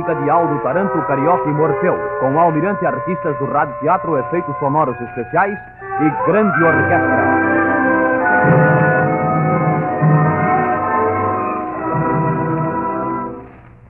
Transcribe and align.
De 0.00 0.30
Aldo 0.30 0.58
Taranto, 0.62 1.00
Carioca 1.02 1.46
e 1.46 1.52
Morfeu. 1.52 1.94
Com 2.20 2.40
Almirante 2.40 2.86
artistas 2.86 3.36
do 3.36 3.44
Rádio 3.44 3.78
Teatro, 3.80 4.16
efeitos 4.18 4.56
sonoros 4.58 4.98
especiais 4.98 5.58
e 6.00 6.26
grande 6.26 6.64
orquestra. 6.64 7.40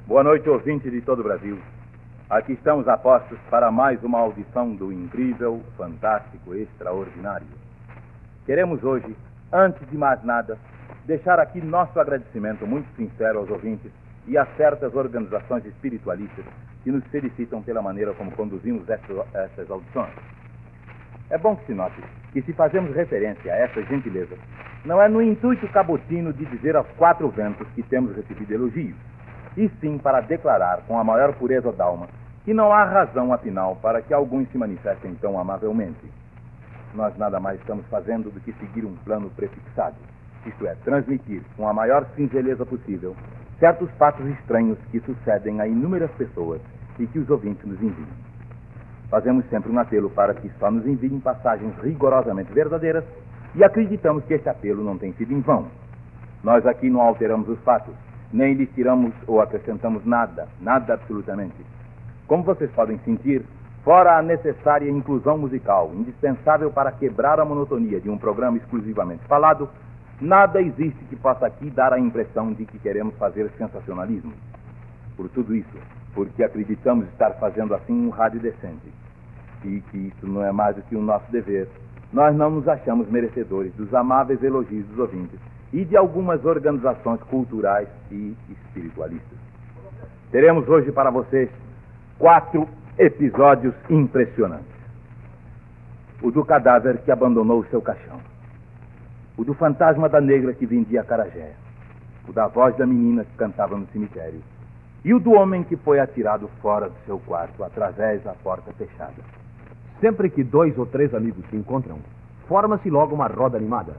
Boa 0.09 0.25
noite, 0.25 0.51
ouvinte 0.51 0.91
de 0.91 1.01
todo 1.01 1.21
o 1.21 1.23
Brasil. 1.23 1.57
Aqui 2.29 2.55
estamos 2.55 2.89
a 2.89 2.97
postos 2.97 3.39
para 3.49 3.71
mais 3.71 4.03
uma 4.03 4.19
audição 4.19 4.75
do 4.75 4.93
incrível, 4.93 5.63
fantástico, 5.79 6.55
extraordinário. 6.57 7.47
Queremos 8.45 8.83
hoje, 8.83 9.17
antes 9.53 9.89
de 9.89 9.97
mais 9.97 10.23
nada, 10.25 10.59
deixar 11.07 11.39
aqui 11.39 11.65
nosso 11.65 11.99
agradecimento 12.01 12.67
muito 12.67 12.89
sincero 12.97 13.39
aos 13.39 13.49
ouvintes 13.49 13.93
e 14.27 14.37
a 14.37 14.47
certas 14.57 14.95
organizações 14.95 15.65
espiritualistas 15.67 16.45
que 16.83 16.91
nos 16.91 17.05
felicitam 17.09 17.63
pela 17.63 17.83
maneira 17.83 18.13
como 18.15 18.31
conduzimos 18.33 18.89
essas, 18.89 19.71
audições. 19.71 20.13
É 21.29 21.39
bom 21.39 21.57
que 21.57 21.67
se 21.67 21.75
note 21.75 22.03
que 22.33 22.43
se 22.43 22.53
fazemos 22.53 22.95
referência 22.95 23.53
a 23.53 23.57
essa 23.57 23.83
gentileza, 23.83 24.37
não 24.85 25.03
é 25.03 25.09
no 25.09 25.21
intuito 25.21 25.67
cabotino 25.69 26.33
de 26.33 26.45
dizer 26.47 26.77
aos 26.77 26.87
quatro 26.97 27.29
ventos 27.29 27.67
que 27.75 27.83
temos 27.83 28.15
recebido 28.15 28.53
elogios, 28.53 28.97
e 29.57 29.69
sim 29.81 29.99
para 29.99 30.21
declarar 30.21 30.83
com 30.87 30.99
a 30.99 31.05
maior 31.05 31.35
pureza 31.35 31.73
d'alma 31.73 32.07
que 32.45 32.55
não 32.55 32.73
há 32.73 32.85
razão, 32.85 33.33
afinal, 33.33 33.77
para 33.77 34.01
que 34.01 34.15
alguns 34.15 34.49
se 34.51 34.57
manifestem 34.57 35.15
tão 35.17 35.39
amavelmente. 35.39 36.11
Nós 36.95 37.17
nada 37.19 37.39
mais 37.39 37.61
estamos 37.61 37.85
fazendo 37.87 38.31
do 38.31 38.41
que 38.41 38.53
seguir 38.55 38.85
um 38.85 38.97
plano 39.05 39.31
prefixado, 39.31 39.97
isto 40.47 40.67
é, 40.67 40.75
transmitir 40.77 41.43
com 41.57 41.69
a 41.69 41.75
maior 41.75 42.07
singeleza 42.17 42.65
possível 42.65 43.15
certos 43.61 43.91
fatos 43.93 44.27
estranhos 44.27 44.79
que 44.91 44.99
sucedem 45.01 45.61
a 45.61 45.69
inúmeras 45.69 46.11
pessoas 46.13 46.61
e 46.99 47.07
que 47.07 47.19
os 47.19 47.29
ouvintes 47.29 47.65
nos 47.67 47.81
enviam. 47.81 48.09
Fazemos 49.11 49.45
sempre 49.51 49.71
um 49.71 49.79
apelo 49.79 50.09
para 50.11 50.35
que 50.35 50.51
só 50.59 50.71
nos 50.71 50.87
enviem 50.87 51.21
passagens 51.21 51.75
rigorosamente 51.83 52.53
verdadeiras 52.53 53.05
e 53.55 53.63
acreditamos 53.63 54.25
que 54.25 54.35
este 54.35 54.49
apelo 54.49 54.83
não 54.83 54.97
tem 54.97 55.13
sido 55.13 55.33
em 55.33 55.41
vão. 55.41 55.67
Nós 56.43 56.65
aqui 56.67 56.89
não 56.89 57.03
alteramos 57.03 57.49
os 57.49 57.59
fatos, 57.61 57.95
nem 58.33 58.55
lhes 58.55 58.71
tiramos 58.75 59.13
ou 59.27 59.41
acrescentamos 59.43 60.05
nada, 60.07 60.49
nada 60.61 60.95
absolutamente. 60.95 61.57
Como 62.27 62.45
vocês 62.45 62.71
podem 62.71 62.99
sentir, 63.01 63.45
fora 63.85 64.17
a 64.17 64.23
necessária 64.23 64.89
inclusão 64.89 65.37
musical, 65.37 65.91
indispensável 65.93 66.71
para 66.71 66.93
quebrar 66.93 67.39
a 67.41 67.45
monotonia 67.45 68.01
de 68.01 68.09
um 68.09 68.17
programa 68.17 68.57
exclusivamente 68.57 69.25
falado, 69.27 69.69
nada 70.21 70.61
existe 70.61 71.05
que 71.07 71.17
possa 71.17 71.47
aqui 71.47 71.71
dar 71.71 71.93
a 71.93 71.99
impressão 71.99 72.53
de 72.53 72.67
que 72.67 72.79
queremos 72.79 73.15
fazer 73.17 73.51
sensacionalismo. 73.57 74.33
Por 75.17 75.29
tudo 75.31 75.55
isso, 75.55 75.79
porque 76.15 76.43
acreditamos 76.43 77.07
estar 77.09 77.31
fazendo 77.35 77.75
assim 77.75 78.07
um 78.07 78.11
rádio 78.11 78.41
decente, 78.41 78.93
e 79.65 79.81
que 79.91 79.99
isso 79.99 80.27
não 80.27 80.45
é 80.45 80.53
mais 80.53 80.77
do 80.77 80.83
que 80.83 80.97
o 80.97 81.03
nosso 81.03 81.31
dever, 81.31 81.69
nós 82.13 82.35
não 82.35 82.51
nos 82.51 82.67
achamos 82.67 83.09
merecedores 83.09 83.73
dos 83.75 83.93
amáveis 83.95 84.43
elogios 84.43 84.87
dos 84.87 84.99
ouvintes 84.99 85.39
e 85.73 85.85
de 85.85 85.97
algumas 85.97 86.45
organizações 86.45 87.23
culturais 87.25 87.89
e 88.11 88.37
espiritualistas. 88.51 89.39
Teremos 90.31 90.69
hoje 90.69 90.91
para 90.91 91.11
vocês 91.11 91.49
quatro 92.19 92.69
episódios 92.99 93.75
impressionantes: 93.89 94.67
o 96.23 96.31
do 96.31 96.45
cadáver 96.45 96.99
que 96.99 97.13
abandonou 97.13 97.61
o 97.61 97.67
seu 97.67 97.81
caixão, 97.81 98.19
o 99.41 99.45
do 99.45 99.55
fantasma 99.55 100.07
da 100.07 100.21
negra 100.21 100.53
que 100.53 100.67
vendia 100.67 101.03
carajé, 101.03 101.53
o 102.29 102.33
da 102.33 102.47
voz 102.47 102.77
da 102.77 102.85
menina 102.85 103.25
que 103.25 103.35
cantava 103.39 103.75
no 103.75 103.87
cemitério 103.87 104.43
e 105.03 105.15
o 105.15 105.19
do 105.19 105.33
homem 105.33 105.65
que 105.65 105.79
foi 105.79 105.99
atirado 105.99 106.47
fora 106.61 106.91
do 106.91 106.97
seu 107.07 107.19
quarto 107.21 107.65
através 107.65 108.23
da 108.23 108.35
porta 108.35 108.71
fechada. 108.75 109.15
Sempre 109.99 110.29
que 110.29 110.45
dois 110.45 110.77
ou 110.77 110.85
três 110.85 111.15
amigos 111.15 111.43
se 111.49 111.57
encontram, 111.57 111.97
forma-se 112.47 112.91
logo 112.91 113.15
uma 113.15 113.29
roda 113.29 113.57
animada 113.57 113.95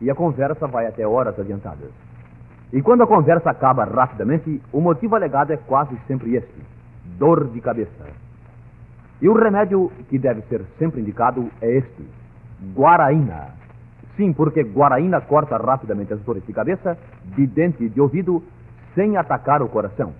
e 0.00 0.10
a 0.10 0.14
conversa 0.16 0.66
vai 0.66 0.88
até 0.88 1.06
horas 1.06 1.38
adiantadas. 1.38 1.92
E 2.72 2.82
quando 2.82 3.04
a 3.04 3.06
conversa 3.06 3.48
acaba 3.48 3.84
rapidamente, 3.84 4.60
o 4.72 4.80
motivo 4.80 5.14
alegado 5.14 5.52
é 5.52 5.56
quase 5.56 5.96
sempre 6.08 6.34
este: 6.34 6.60
dor 7.16 7.46
de 7.46 7.60
cabeça. 7.60 8.06
E 9.22 9.28
o 9.28 9.34
remédio 9.34 9.92
que 10.08 10.18
deve 10.18 10.42
ser 10.48 10.64
sempre 10.80 11.00
indicado 11.00 11.48
é 11.62 11.76
este: 11.76 12.04
guaraína. 12.74 13.59
Sim, 14.16 14.32
porque 14.32 14.62
guaraína 14.62 15.20
corta 15.20 15.56
rapidamente 15.56 16.12
as 16.12 16.20
dores 16.20 16.44
de 16.46 16.52
cabeça, 16.52 16.98
de 17.24 17.46
dente 17.46 17.84
e 17.84 17.88
de 17.88 18.00
ouvido, 18.00 18.42
sem 18.94 19.16
atacar 19.16 19.62
o 19.62 19.68
coração. 19.68 20.12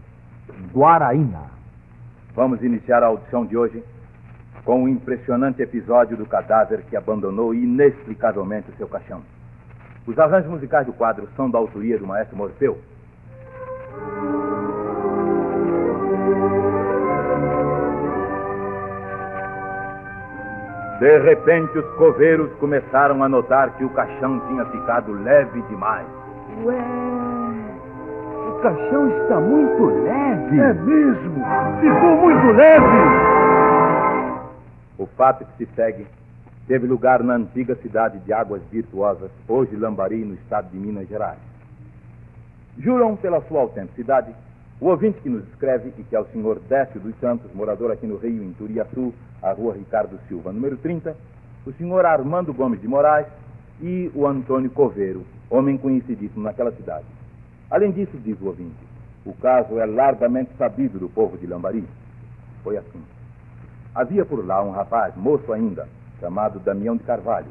Guaraína. 0.72 1.50
Vamos 2.34 2.62
iniciar 2.62 3.02
a 3.02 3.06
audição 3.06 3.44
de 3.44 3.56
hoje 3.56 3.82
com 4.64 4.84
o 4.84 4.88
impressionante 4.88 5.62
episódio 5.62 6.16
do 6.16 6.26
cadáver 6.26 6.82
que 6.88 6.96
abandonou 6.96 7.54
inexplicavelmente 7.54 8.70
o 8.70 8.76
seu 8.76 8.86
caixão. 8.86 9.22
Os 10.06 10.18
arranjos 10.18 10.50
musicais 10.50 10.86
do 10.86 10.92
quadro 10.92 11.28
são 11.36 11.50
da 11.50 11.58
autoria 11.58 11.98
do 11.98 12.06
maestro 12.06 12.36
Morfeu. 12.36 12.78
De 21.00 21.18
repente, 21.20 21.78
os 21.78 21.86
coveiros 21.94 22.52
começaram 22.60 23.24
a 23.24 23.28
notar 23.28 23.74
que 23.78 23.84
o 23.84 23.88
caixão 23.88 24.38
tinha 24.48 24.66
ficado 24.66 25.10
leve 25.22 25.62
demais. 25.62 26.06
Ué, 26.62 26.76
o 28.46 28.60
caixão 28.60 29.08
está 29.22 29.40
muito 29.40 29.86
leve. 30.04 30.60
É 30.60 30.74
mesmo? 30.74 31.42
Ficou 31.80 32.16
muito 32.16 32.52
leve! 32.54 32.86
O 34.98 35.06
fato 35.16 35.46
que 35.46 35.64
se 35.64 35.74
segue 35.74 36.06
teve 36.68 36.86
lugar 36.86 37.22
na 37.22 37.36
antiga 37.36 37.74
cidade 37.76 38.18
de 38.18 38.34
Águas 38.34 38.60
Virtuosas, 38.70 39.30
hoje 39.48 39.74
Lambari, 39.76 40.22
no 40.22 40.34
estado 40.34 40.68
de 40.68 40.76
Minas 40.76 41.08
Gerais. 41.08 41.38
Juram 42.78 43.16
pela 43.16 43.40
sua 43.48 43.62
autenticidade 43.62 44.34
o 44.80 44.86
ouvinte 44.86 45.20
que 45.20 45.28
nos 45.28 45.46
escreve 45.48 45.92
e 45.98 46.02
que 46.02 46.16
é 46.16 46.20
o 46.20 46.24
senhor 46.28 46.58
Décio 46.60 46.98
dos 47.00 47.14
Santos, 47.20 47.52
morador 47.52 47.90
aqui 47.90 48.06
no 48.06 48.16
Rio, 48.16 48.42
em 48.42 48.52
Turiaçu, 48.54 49.12
a 49.42 49.52
rua 49.52 49.74
Ricardo 49.74 50.18
Silva, 50.26 50.52
número 50.52 50.78
30, 50.78 51.14
o 51.66 51.72
senhor 51.74 52.06
Armando 52.06 52.54
Gomes 52.54 52.80
de 52.80 52.88
Moraes 52.88 53.26
e 53.80 54.10
o 54.14 54.26
Antônio 54.26 54.70
Coveiro, 54.70 55.22
homem 55.50 55.76
conhecidíssimo 55.76 56.42
naquela 56.42 56.72
cidade. 56.72 57.04
Além 57.70 57.92
disso, 57.92 58.16
diz 58.24 58.40
o 58.40 58.46
ouvinte, 58.46 58.74
o 59.26 59.34
caso 59.34 59.78
é 59.78 59.84
largamente 59.84 60.50
sabido 60.56 60.98
do 60.98 61.10
povo 61.10 61.36
de 61.36 61.46
Lambari. 61.46 61.84
Foi 62.64 62.78
assim. 62.78 63.02
Havia 63.94 64.24
por 64.24 64.44
lá 64.46 64.62
um 64.62 64.70
rapaz, 64.70 65.14
moço 65.14 65.52
ainda, 65.52 65.86
chamado 66.18 66.58
Damião 66.58 66.96
de 66.96 67.02
Carvalho. 67.02 67.48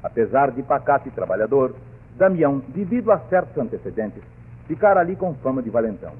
Apesar 0.00 0.52
de 0.52 0.62
pacato 0.62 1.08
e 1.08 1.10
trabalhador, 1.10 1.74
Damião, 2.16 2.62
devido 2.68 3.10
a 3.10 3.18
certos 3.28 3.56
antecedentes, 3.58 4.22
ficara 4.68 5.00
ali 5.00 5.16
com 5.16 5.34
fama 5.34 5.60
de 5.60 5.70
valentão. 5.70 6.12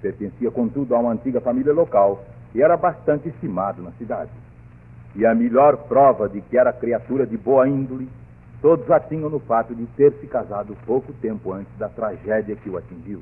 Pertencia, 0.00 0.50
contudo, 0.50 0.94
a 0.94 0.98
uma 0.98 1.12
antiga 1.12 1.40
família 1.40 1.72
local 1.72 2.24
e 2.54 2.62
era 2.62 2.76
bastante 2.76 3.28
estimado 3.28 3.82
na 3.82 3.90
cidade. 3.92 4.30
E 5.14 5.26
a 5.26 5.34
melhor 5.34 5.76
prova 5.88 6.28
de 6.28 6.40
que 6.40 6.56
era 6.56 6.72
criatura 6.72 7.26
de 7.26 7.36
boa 7.36 7.68
índole, 7.68 8.08
todos 8.62 8.88
a 8.90 9.00
tinham 9.00 9.28
no 9.28 9.40
fato 9.40 9.74
de 9.74 9.86
ter 9.96 10.12
se 10.20 10.26
casado 10.26 10.76
pouco 10.86 11.12
tempo 11.14 11.52
antes 11.52 11.72
da 11.78 11.88
tragédia 11.88 12.56
que 12.56 12.70
o 12.70 12.76
atingiu. 12.76 13.20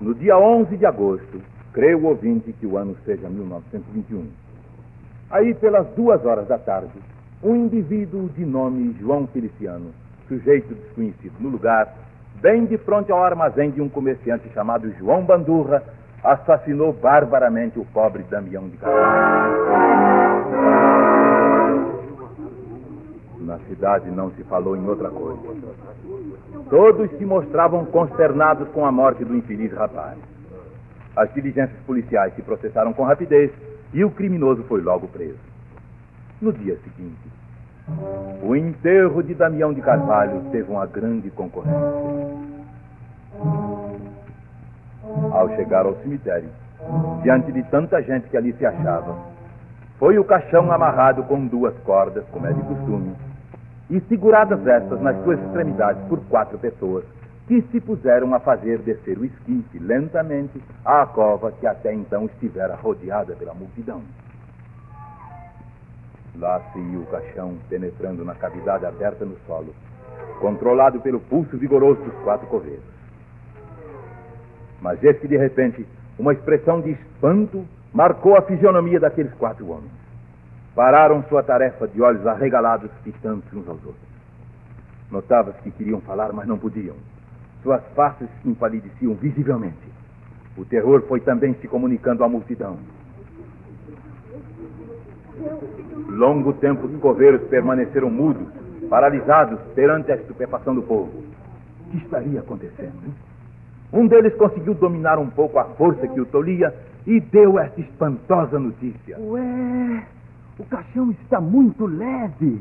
No 0.00 0.14
dia 0.14 0.38
11 0.38 0.76
de 0.76 0.86
agosto, 0.86 1.40
creio 1.72 1.98
o 1.98 2.06
ouvinte 2.06 2.52
que 2.52 2.66
o 2.66 2.76
ano 2.76 2.96
seja 3.04 3.28
1921. 3.28 4.26
Aí, 5.30 5.54
pelas 5.54 5.86
duas 5.96 6.24
horas 6.24 6.46
da 6.46 6.58
tarde, 6.58 6.92
um 7.42 7.56
indivíduo 7.56 8.28
de 8.28 8.44
nome 8.44 8.96
João 9.00 9.26
Feliciano, 9.26 9.92
sujeito 10.28 10.74
desconhecido 10.74 11.34
no 11.40 11.48
lugar, 11.48 11.92
bem 12.40 12.64
de 12.66 12.78
frente 12.78 13.10
ao 13.10 13.22
armazém 13.22 13.70
de 13.70 13.80
um 13.80 13.88
comerciante 13.88 14.48
chamado 14.54 14.92
João 14.98 15.24
Bandurra, 15.24 15.82
assassinou 16.22 16.92
barbaramente 16.92 17.80
o 17.80 17.84
pobre 17.86 18.22
Damião 18.30 18.68
de 18.68 18.76
Carvalho. 18.76 19.52
Na 23.40 23.58
cidade 23.68 24.08
não 24.10 24.30
se 24.30 24.44
falou 24.44 24.76
em 24.76 24.86
outra 24.86 25.10
coisa. 25.10 25.42
Todos 26.70 27.10
se 27.18 27.24
mostravam 27.24 27.84
consternados 27.86 28.68
com 28.68 28.86
a 28.86 28.92
morte 28.92 29.24
do 29.24 29.36
infeliz 29.36 29.72
rapaz. 29.72 30.16
As 31.16 31.32
diligências 31.34 31.78
policiais 31.84 32.32
se 32.34 32.42
processaram 32.42 32.92
com 32.92 33.02
rapidez 33.02 33.50
e 33.92 34.04
o 34.04 34.10
criminoso 34.10 34.62
foi 34.62 34.80
logo 34.80 35.08
preso. 35.08 35.52
No 36.40 36.52
dia 36.52 36.76
seguinte, 36.82 37.31
o 38.42 38.56
enterro 38.56 39.22
de 39.22 39.34
Damião 39.34 39.72
de 39.72 39.80
Carvalho 39.80 40.42
teve 40.50 40.70
uma 40.70 40.86
grande 40.86 41.30
concorrência. 41.30 41.80
Ao 45.30 45.48
chegar 45.56 45.86
ao 45.86 45.94
cemitério, 45.96 46.48
diante 47.22 47.52
de 47.52 47.62
tanta 47.64 48.02
gente 48.02 48.28
que 48.28 48.36
ali 48.36 48.52
se 48.54 48.66
achava, 48.66 49.16
foi 49.98 50.18
o 50.18 50.24
caixão 50.24 50.72
amarrado 50.72 51.22
com 51.22 51.46
duas 51.46 51.74
cordas, 51.84 52.24
como 52.32 52.46
é 52.46 52.52
de 52.52 52.60
costume, 52.62 53.14
e 53.88 54.00
seguradas 54.08 54.66
estas 54.66 55.00
nas 55.00 55.16
suas 55.22 55.38
extremidades 55.40 56.02
por 56.08 56.18
quatro 56.24 56.58
pessoas, 56.58 57.04
que 57.46 57.62
se 57.70 57.80
puseram 57.80 58.34
a 58.34 58.40
fazer 58.40 58.78
descer 58.78 59.18
o 59.18 59.24
esquife 59.24 59.78
lentamente 59.78 60.60
à 60.84 61.06
cova 61.06 61.52
que 61.52 61.66
até 61.66 61.92
então 61.92 62.26
estivera 62.26 62.74
rodeada 62.74 63.34
pela 63.34 63.54
multidão. 63.54 64.00
Lá 66.38 66.60
se 66.72 66.78
ia 66.78 66.98
o 66.98 67.06
caixão 67.06 67.56
penetrando 67.68 68.24
na 68.24 68.34
cavidade 68.34 68.86
aberta 68.86 69.24
no 69.24 69.36
solo, 69.46 69.74
controlado 70.40 71.00
pelo 71.00 71.20
pulso 71.20 71.56
vigoroso 71.58 72.00
dos 72.02 72.14
quatro 72.24 72.46
coveiros. 72.46 72.84
Mas 74.80 75.02
eis 75.04 75.18
que 75.18 75.28
de 75.28 75.36
repente 75.36 75.86
uma 76.18 76.32
expressão 76.32 76.80
de 76.80 76.90
espanto 76.90 77.64
marcou 77.92 78.36
a 78.36 78.42
fisionomia 78.42 78.98
daqueles 78.98 79.32
quatro 79.34 79.68
homens. 79.70 79.92
Pararam 80.74 81.22
sua 81.24 81.42
tarefa 81.42 81.86
de 81.86 82.00
olhos 82.00 82.26
arregalados, 82.26 82.90
fitando-se 83.04 83.54
uns 83.54 83.68
aos 83.68 83.84
outros. 83.84 84.12
Notava-se 85.10 85.60
que 85.62 85.70
queriam 85.70 86.00
falar, 86.00 86.32
mas 86.32 86.46
não 86.46 86.58
podiam. 86.58 86.96
Suas 87.62 87.82
faces 87.94 88.28
empalideciam 88.44 89.14
visivelmente. 89.14 89.92
O 90.56 90.64
terror 90.64 91.02
foi 91.02 91.20
também 91.20 91.54
se 91.60 91.68
comunicando 91.68 92.24
à 92.24 92.28
multidão. 92.28 92.78
Longo 96.08 96.52
tempo 96.54 96.86
os 96.86 97.00
coveiros 97.00 97.42
permaneceram 97.48 98.10
mudos, 98.10 98.46
paralisados 98.88 99.58
perante 99.74 100.12
a 100.12 100.16
estupefação 100.16 100.74
do 100.74 100.82
povo. 100.82 101.10
O 101.86 101.90
que 101.90 101.96
estaria 101.98 102.40
acontecendo? 102.40 102.94
Hein? 103.06 103.14
Um 103.92 104.06
deles 104.06 104.34
conseguiu 104.36 104.74
dominar 104.74 105.18
um 105.18 105.28
pouco 105.28 105.58
a 105.58 105.64
força 105.64 106.06
que 106.08 106.20
o 106.20 106.26
tolia 106.26 106.74
e 107.06 107.20
deu 107.20 107.58
esta 107.58 107.80
espantosa 107.80 108.58
notícia. 108.58 109.18
Ué, 109.18 110.06
o 110.58 110.64
caixão 110.64 111.10
está 111.10 111.40
muito 111.40 111.86
leve. 111.86 112.60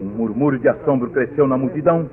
Um 0.00 0.04
murmúrio 0.04 0.58
de 0.58 0.68
assombro 0.68 1.10
cresceu 1.10 1.48
na 1.48 1.58
multidão, 1.58 2.08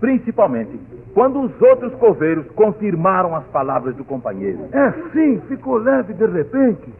principalmente 0.00 0.80
quando 1.12 1.40
os 1.42 1.62
outros 1.62 1.94
coveiros 1.94 2.46
confirmaram 2.52 3.36
as 3.36 3.44
palavras 3.46 3.94
do 3.94 4.04
companheiro. 4.04 4.60
É 4.72 4.92
sim, 5.12 5.40
ficou 5.48 5.76
leve 5.76 6.12
de 6.12 6.26
repente. 6.26 6.92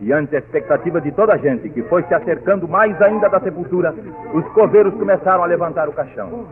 Diante 0.00 0.36
a 0.36 0.38
expectativa 0.38 1.00
de 1.00 1.10
toda 1.12 1.34
a 1.34 1.36
gente, 1.38 1.70
que 1.70 1.82
foi 1.84 2.02
se 2.02 2.14
acercando 2.14 2.68
mais 2.68 3.00
ainda 3.00 3.28
da 3.28 3.40
sepultura, 3.40 3.94
os 4.34 4.46
coveiros 4.48 4.94
começaram 4.94 5.42
a 5.42 5.46
levantar 5.46 5.88
o 5.88 5.92
caixão. 5.92 6.46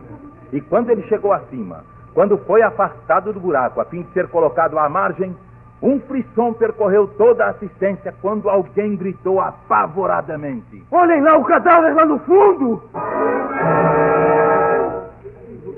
E 0.51 0.59
quando 0.61 0.89
ele 0.89 1.03
chegou 1.03 1.31
acima, 1.31 1.83
quando 2.13 2.37
foi 2.39 2.61
afastado 2.61 3.31
do 3.31 3.39
buraco 3.39 3.81
a 3.81 3.85
fim 3.85 4.01
de 4.01 4.11
ser 4.13 4.27
colocado 4.29 4.79
à 4.79 4.89
margem, 4.89 5.35
um 5.81 5.99
frisson 5.99 6.53
percorreu 6.53 7.07
toda 7.17 7.45
a 7.45 7.49
assistência 7.49 8.13
quando 8.21 8.49
alguém 8.49 8.95
gritou 8.95 9.39
apavoradamente: 9.39 10.83
Olhem 10.91 11.21
lá 11.21 11.37
o 11.37 11.43
cadáver 11.43 11.93
lá 11.93 12.05
no 12.05 12.17
fundo! 12.19 12.81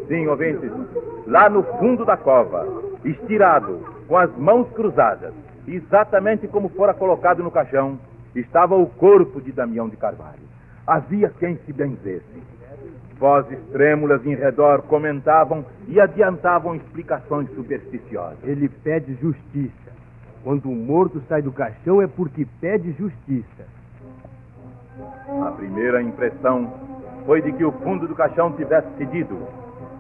Sim, 0.08 0.28
ouvintes, 0.28 0.72
lá 1.26 1.50
no 1.50 1.64
fundo 1.64 2.06
da 2.06 2.16
cova, 2.16 2.66
estirado, 3.04 3.82
com 4.08 4.18
as 4.18 4.34
mãos 4.38 4.70
cruzadas, 4.74 5.34
exatamente 5.68 6.48
como 6.48 6.70
fora 6.70 6.94
colocado 6.94 7.44
no 7.44 7.52
caixão, 7.52 8.00
estava 8.36 8.76
o 8.76 8.88
corpo 8.88 9.42
de 9.42 9.52
Damião 9.52 9.90
de 9.90 9.98
Carvalho. 9.98 10.48
Havia 10.86 11.30
quem 11.38 11.58
se 11.66 11.74
benzesse. 11.74 12.44
Vozes 13.20 13.60
trêmulas 13.72 14.26
em 14.26 14.36
redor 14.36 14.84
comentavam 14.84 15.66
e 15.88 16.00
adiantavam 16.00 16.76
explicações 16.76 17.50
supersticiosas. 17.56 18.38
Ele 18.44 18.70
pede 18.70 19.16
justiça. 19.16 19.92
Quando 20.44 20.70
o 20.70 20.76
morto 20.76 21.22
sai 21.28 21.42
do 21.42 21.52
caixão 21.52 22.02
é 22.02 22.08
porque 22.08 22.48
pede 22.62 22.92
justiça. 22.94 23.66
A 25.46 25.52
primeira 25.52 26.02
impressão 26.02 26.72
foi 27.26 27.42
de 27.42 27.52
que 27.52 27.66
o 27.66 27.72
fundo 27.72 28.08
do 28.08 28.16
caixão 28.16 28.54
tivesse 28.54 28.88
cedido, 28.98 29.38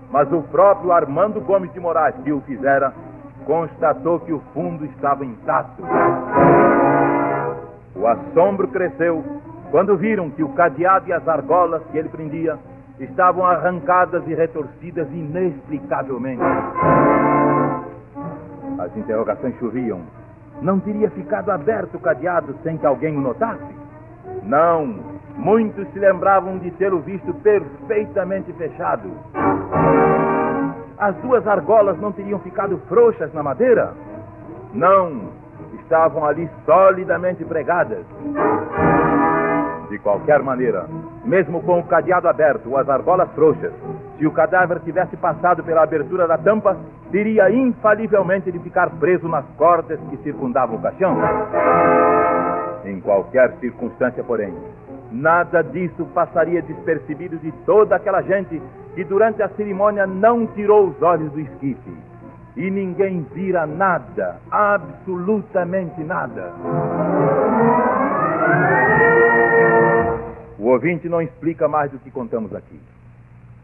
mas 0.09 0.31
o 0.31 0.41
próprio 0.43 0.91
Armando 0.91 1.41
Gomes 1.41 1.73
de 1.73 1.79
Moraes, 1.79 2.15
que 2.23 2.31
o 2.31 2.39
fizera, 2.41 2.93
constatou 3.47 4.19
que 4.19 4.33
o 4.33 4.41
fundo 4.53 4.85
estava 4.85 5.25
intacto. 5.25 5.81
O 7.95 8.05
assombro 8.05 8.67
cresceu 8.67 9.23
quando 9.71 9.97
viram 9.97 10.29
que 10.29 10.43
o 10.43 10.49
cadeado 10.49 11.07
e 11.07 11.13
as 11.13 11.25
argolas 11.27 11.81
que 11.89 11.97
ele 11.97 12.09
prendia 12.09 12.59
estavam 12.99 13.45
arrancadas 13.45 14.21
e 14.27 14.33
retorcidas 14.33 15.07
inexplicavelmente. 15.11 16.43
As 18.79 18.95
interrogações 18.97 19.57
choviam. 19.59 20.01
Não 20.61 20.79
teria 20.79 21.09
ficado 21.11 21.49
aberto 21.49 21.95
o 21.95 21.99
cadeado 21.99 22.53
sem 22.63 22.77
que 22.77 22.85
alguém 22.85 23.15
o 23.15 23.21
notasse? 23.21 23.75
Não. 24.43 25.17
Muitos 25.37 25.87
se 25.93 25.99
lembravam 25.99 26.57
de 26.57 26.71
tê-lo 26.71 26.99
visto 26.99 27.33
perfeitamente 27.35 28.51
fechado. 28.53 29.09
As 30.97 31.15
duas 31.17 31.45
argolas 31.47 31.99
não 31.99 32.11
teriam 32.11 32.39
ficado 32.39 32.81
frouxas 32.87 33.31
na 33.31 33.43
madeira? 33.43 33.93
Não. 34.73 35.29
Estavam 35.79 36.25
ali 36.25 36.49
solidamente 36.65 37.45
pregadas. 37.45 38.03
De 39.89 39.99
qualquer 39.99 40.41
maneira, 40.41 40.87
mesmo 41.23 41.61
com 41.61 41.79
o 41.79 41.83
cadeado 41.83 42.27
aberto 42.27 42.75
as 42.75 42.89
argolas 42.89 43.29
frouxas, 43.33 43.71
se 44.17 44.25
o 44.25 44.31
cadáver 44.31 44.79
tivesse 44.79 45.15
passado 45.15 45.63
pela 45.63 45.83
abertura 45.83 46.27
da 46.27 46.37
tampa, 46.37 46.75
teria 47.11 47.49
infalivelmente 47.51 48.51
de 48.51 48.57
ficar 48.59 48.89
preso 48.89 49.27
nas 49.27 49.45
cordas 49.55 49.99
que 50.09 50.17
circundavam 50.17 50.77
o 50.77 50.81
caixão. 50.81 51.15
Em 52.83 52.99
qualquer 52.99 53.53
circunstância, 53.59 54.23
porém, 54.23 54.53
nada 55.11 55.61
disso 55.61 56.05
passaria 56.13 56.61
despercebido 56.61 57.37
de 57.37 57.51
toda 57.65 57.95
aquela 57.95 58.21
gente 58.23 58.61
que 58.97 59.03
durante 59.03 59.43
a 59.43 59.49
cerimônia 59.49 60.07
não 60.07 60.47
tirou 60.47 60.87
os 60.87 60.99
olhos 61.03 61.31
do 61.31 61.39
esquife. 61.39 61.93
E 62.55 62.71
ninguém 62.71 63.23
vira 63.31 63.67
nada, 63.67 64.41
absolutamente 64.49 66.03
nada. 66.03 66.51
O 70.57 70.63
ouvinte 70.63 71.07
não 71.07 71.21
explica 71.21 71.67
mais 71.67 71.91
do 71.91 71.99
que 71.99 72.09
contamos 72.09 72.55
aqui. 72.55 72.79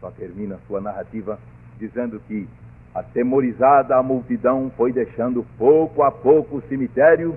Só 0.00 0.08
termina 0.12 0.56
sua 0.68 0.80
narrativa 0.80 1.36
dizendo 1.80 2.20
que, 2.28 2.48
atemorizada 2.94 3.96
a 3.96 4.02
multidão, 4.04 4.70
foi 4.76 4.92
deixando 4.92 5.44
pouco 5.58 6.04
a 6.04 6.12
pouco 6.12 6.58
o 6.58 6.62
cemitério, 6.68 7.36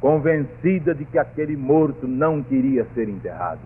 convencida 0.00 0.92
de 0.92 1.04
que 1.04 1.16
aquele 1.16 1.56
morto 1.56 2.08
não 2.08 2.42
queria 2.42 2.84
ser 2.96 3.08
enterrado. 3.08 3.60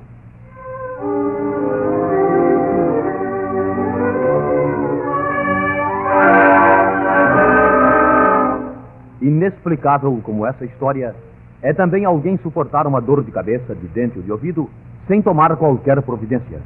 Inexplicável 9.22 10.20
como 10.22 10.44
essa 10.44 10.64
história 10.64 11.14
é 11.62 11.72
também 11.72 12.04
alguém 12.04 12.36
suportar 12.38 12.86
uma 12.86 13.00
dor 13.00 13.22
de 13.22 13.30
cabeça, 13.30 13.74
de 13.74 13.86
dente 13.88 14.18
ou 14.18 14.24
de 14.24 14.32
ouvido 14.32 14.68
sem 15.06 15.22
tomar 15.22 15.56
qualquer 15.56 16.02
providência. 16.02 16.60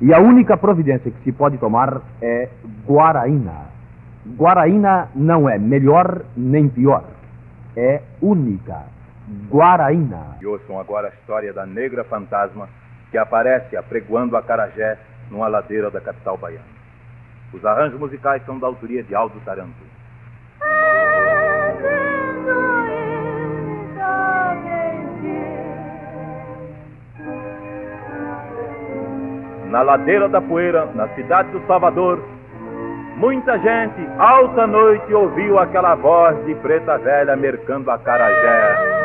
E 0.00 0.12
a 0.12 0.20
única 0.20 0.56
providência 0.56 1.10
que 1.10 1.22
se 1.24 1.32
pode 1.32 1.58
tomar 1.58 2.02
é 2.20 2.48
Guaraína. 2.86 3.68
Guaraína 4.36 5.08
não 5.14 5.48
é 5.48 5.58
melhor 5.58 6.22
nem 6.36 6.68
pior, 6.68 7.04
é 7.76 8.02
única. 8.20 8.82
Guaraína. 9.50 10.36
E 10.40 10.46
ouçam 10.46 10.78
agora 10.78 11.08
a 11.08 11.10
história 11.10 11.52
da 11.52 11.66
negra 11.66 12.04
fantasma 12.04 12.68
que 13.10 13.18
aparece 13.18 13.76
apregoando 13.76 14.36
a 14.36 14.42
Carajé 14.42 14.98
numa 15.30 15.48
ladeira 15.48 15.90
da 15.90 16.00
capital 16.00 16.36
baiana. 16.36 16.64
Os 17.52 17.64
arranjos 17.64 17.98
musicais 17.98 18.44
são 18.44 18.58
da 18.58 18.66
autoria 18.66 19.02
de 19.02 19.14
Aldo 19.14 19.40
Taranto. 19.44 19.87
Na 29.70 29.82
ladeira 29.82 30.28
da 30.28 30.40
poeira, 30.40 30.86
na 30.94 31.08
cidade 31.08 31.50
do 31.50 31.60
Salvador, 31.66 32.22
muita 33.16 33.58
gente, 33.58 34.00
alta 34.18 34.66
noite, 34.66 35.12
ouviu 35.12 35.58
aquela 35.58 35.94
voz 35.94 36.42
de 36.46 36.54
preta 36.56 36.96
velha 36.96 37.36
mercando 37.36 37.90
a 37.90 37.98
carajé. 37.98 38.98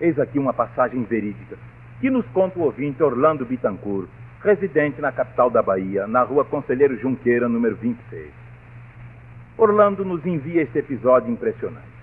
Eis 0.00 0.18
aqui 0.18 0.38
uma 0.38 0.52
passagem 0.52 1.02
verídica 1.04 1.56
que 2.00 2.10
nos 2.10 2.26
conta 2.28 2.58
o 2.58 2.62
ouvinte 2.62 3.02
Orlando 3.02 3.44
Bittencourt, 3.44 4.08
residente 4.42 5.00
na 5.00 5.12
capital 5.12 5.48
da 5.48 5.62
Bahia, 5.62 6.06
na 6.06 6.22
rua 6.22 6.44
Conselheiro 6.44 6.98
Junqueira, 6.98 7.48
número 7.48 7.76
26. 7.76 8.30
Orlando 9.56 10.04
nos 10.04 10.24
envia 10.26 10.62
este 10.62 10.78
episódio 10.78 11.30
impressionante. 11.30 11.93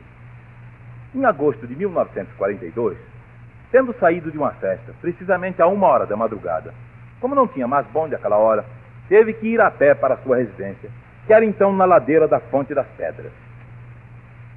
Em 1.13 1.25
agosto 1.25 1.67
de 1.67 1.75
1942, 1.75 2.97
tendo 3.69 3.93
saído 3.99 4.31
de 4.31 4.37
uma 4.37 4.51
festa, 4.51 4.93
precisamente 5.01 5.61
a 5.61 5.67
uma 5.67 5.85
hora 5.87 6.05
da 6.05 6.15
madrugada, 6.15 6.73
como 7.19 7.35
não 7.35 7.47
tinha 7.47 7.67
mais 7.67 7.85
bonde 7.87 8.15
àquela 8.15 8.37
hora, 8.37 8.63
teve 9.09 9.33
que 9.33 9.47
ir 9.47 9.59
a 9.59 9.69
pé 9.69 9.93
para 9.93 10.15
sua 10.17 10.37
residência, 10.37 10.89
que 11.27 11.33
era 11.33 11.43
então 11.43 11.73
na 11.73 11.83
ladeira 11.83 12.29
da 12.29 12.39
Fonte 12.39 12.73
das 12.73 12.87
Pedras. 12.95 13.33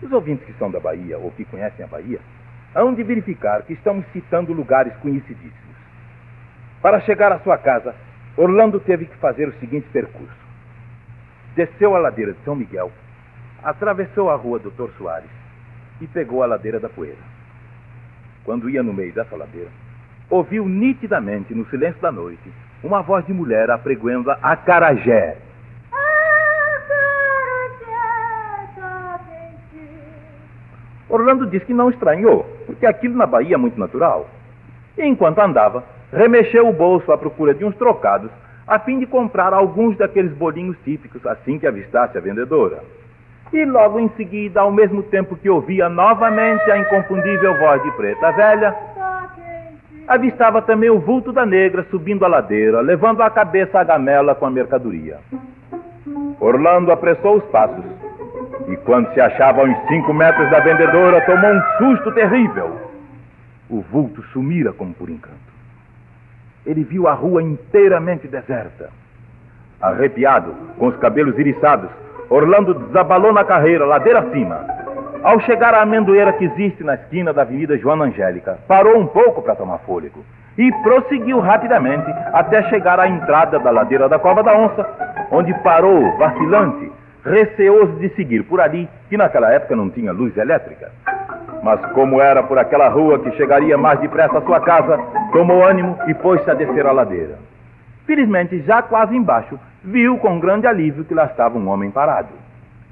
Os 0.01 0.13
ouvintes 0.13 0.47
que 0.47 0.53
são 0.53 0.71
da 0.71 0.79
Bahia 0.79 1.19
ou 1.19 1.33
que 1.33 1.45
conhecem 1.45 1.85
a 1.85 1.89
Bahia 1.89 2.21
hão 2.73 2.95
de 2.95 3.03
verificar 3.03 3.63
que 3.63 3.73
estamos 3.73 4.07
citando 4.13 4.53
lugares 4.53 4.95
conhecidíssimos. 4.99 5.77
Para 6.81 7.01
chegar 7.01 7.33
à 7.33 7.41
sua 7.41 7.59
casa, 7.59 7.97
Orlando 8.37 8.79
teve 8.79 9.07
que 9.07 9.17
fazer 9.17 9.49
o 9.49 9.59
seguinte 9.59 9.89
percurso: 9.93 10.37
desceu 11.57 11.97
a 11.97 11.99
ladeira 11.99 12.33
de 12.33 12.45
São 12.45 12.55
Miguel, 12.55 12.93
atravessou 13.61 14.31
a 14.31 14.37
rua 14.37 14.61
Doutor 14.61 14.93
Soares 14.97 15.44
e 16.01 16.07
pegou 16.07 16.43
a 16.43 16.47
ladeira 16.47 16.81
da 16.81 16.89
Poeira. 16.89 17.19
Quando 18.45 18.69
ia 18.69 18.83
no 18.83 18.93
meio 18.93 19.13
dessa 19.13 19.37
ladeira, 19.37 19.71
ouviu 20.29 20.67
nitidamente, 20.69 21.55
no 21.55 21.69
silêncio 21.71 22.01
da 22.01 22.13
noite, 22.13 22.53
uma 22.83 23.03
voz 23.03 23.25
de 23.27 23.33
mulher 23.33 23.71
apregoando 23.71 24.31
a 24.31 24.57
Carajé. 24.57 25.39
Orlando 31.09 31.47
disse 31.47 31.67
que 31.67 31.75
não 31.75 31.91
estranhou, 31.91 32.45
porque 32.67 32.85
aquilo 32.85 33.17
na 33.17 33.27
Bahia 33.27 33.55
é 33.55 33.59
muito 33.59 33.79
natural. 33.79 34.29
E 34.99 35.05
enquanto 35.05 35.39
andava, 35.39 35.85
remexeu 36.13 36.69
o 36.69 36.73
bolso 36.73 37.11
à 37.13 37.19
procura 37.19 37.55
de 37.55 37.65
uns 37.65 37.77
trocados, 37.77 38.31
a 38.67 38.79
fim 38.79 38.99
de 38.99 39.07
comprar 39.07 39.53
alguns 39.53 39.97
daqueles 39.97 40.33
bolinhos 40.33 40.77
típicos 40.85 41.25
assim 41.27 41.59
que 41.59 41.67
avistasse 41.67 42.17
a 42.17 42.21
vendedora. 42.21 42.83
E 43.53 43.65
logo 43.65 44.01
em 44.01 44.09
seguida, 44.17 44.61
ao 44.61 44.73
mesmo 44.73 45.03
tempo 45.03 45.37
que 45.37 45.49
ouvia 45.49 45.89
novamente 45.89 46.71
a 46.71 46.79
inconfundível 46.79 47.57
voz 47.59 47.83
de 47.83 47.91
preta 47.93 48.33
velha, 48.33 48.75
avistava 50.09 50.61
também 50.61 50.91
o 50.91 50.99
vulto 50.99 51.33
da 51.33 51.47
negra 51.47 51.87
subindo 51.91 52.25
a 52.25 52.29
ladeira, 52.29 52.81
levando 52.81 53.23
à 53.23 53.31
cabeça 53.31 53.79
a 53.79 53.85
gamela 53.85 54.35
com 54.35 54.47
a 54.47 54.51
mercadoria. 54.51 55.19
Orlando 56.41 56.91
apressou 56.91 57.37
os 57.37 57.45
passos 57.45 57.85
e, 58.69 58.77
quando 58.79 59.13
se 59.15 59.21
achava 59.21 59.63
a 59.63 59.65
uns 59.65 59.89
cinco 59.89 60.13
metros 60.13 60.51
da 60.51 60.61
vendedora, 60.61 61.21
tomou 61.23 61.51
um 61.51 61.63
susto 61.79 62.13
terrível. 62.13 62.79
O 63.69 63.81
vulto 63.81 64.23
sumira 64.33 64.73
como 64.73 64.93
por 64.95 65.09
encanto. 65.09 65.39
Ele 66.67 66.83
viu 66.83 67.07
a 67.09 67.13
rua 67.13 67.43
inteiramente 67.43 68.27
deserta. 68.27 68.91
Arrepiado, 69.81 70.55
com 70.79 70.89
os 70.89 70.97
cabelos 70.97 71.39
iriçados, 71.39 71.91
Orlando 72.31 72.75
desabalou 72.75 73.33
na 73.33 73.45
carreira, 73.45 73.85
ladeira 73.85 74.21
acima. 74.21 74.65
Ao 75.23 75.41
chegar 75.41 75.75
à 75.75 75.83
amendoeira 75.83 76.33
que 76.33 76.45
existe 76.45 76.85
na 76.85 76.95
esquina 76.95 77.33
da 77.33 77.43
Avenida 77.43 77.79
Joana 77.79 78.05
Angélica, 78.05 78.59
parou 78.69 78.99
um 78.99 79.07
pouco 79.07 79.41
para 79.43 79.55
tomar 79.55 79.79
fôlego 79.79 80.25
e 80.59 80.71
prosseguiu 80.83 81.41
rapidamente 81.41 82.13
até 82.33 82.63
chegar 82.65 83.01
à 83.01 83.09
entrada 83.09 83.59
da 83.59 83.71
ladeira 83.71 84.09
da 84.09 84.19
Cova 84.19 84.43
da 84.43 84.57
Onça, 84.57 84.87
onde 85.31 85.53
parou, 85.63 86.17
vacilante, 86.19 86.93
receoso 87.25 87.95
de 87.95 88.11
seguir 88.11 88.45
por 88.45 88.61
ali, 88.61 88.89
que 89.09 89.17
naquela 89.17 89.51
época 89.51 89.75
não 89.75 89.91
tinha 89.91 90.13
luz 90.13 90.37
elétrica. 90.37 90.91
Mas 91.63 91.81
como 91.93 92.21
era 92.21 92.43
por 92.43 92.59
aquela 92.59 92.89
rua 92.89 93.19
que 93.19 93.33
chegaria 93.33 93.79
mais 93.79 93.99
depressa 94.01 94.39
à 94.39 94.43
sua 94.43 94.61
casa, 94.61 94.99
tomou 95.33 95.65
ânimo 95.65 95.99
e 96.07 96.15
pôs-se 96.15 96.51
a 96.51 96.55
descer 96.55 96.87
a 96.87 96.93
ladeira. 96.93 97.39
Felizmente, 98.07 98.61
já 98.63 98.83
quase 98.83 99.17
embaixo, 99.17 99.59
viu 99.83 100.19
com 100.19 100.39
grande 100.39 100.67
alívio 100.67 101.05
que 101.05 101.15
lá 101.15 101.25
estava 101.25 101.59
um 101.59 101.69
homem 101.69 101.91
parado. 101.91 102.29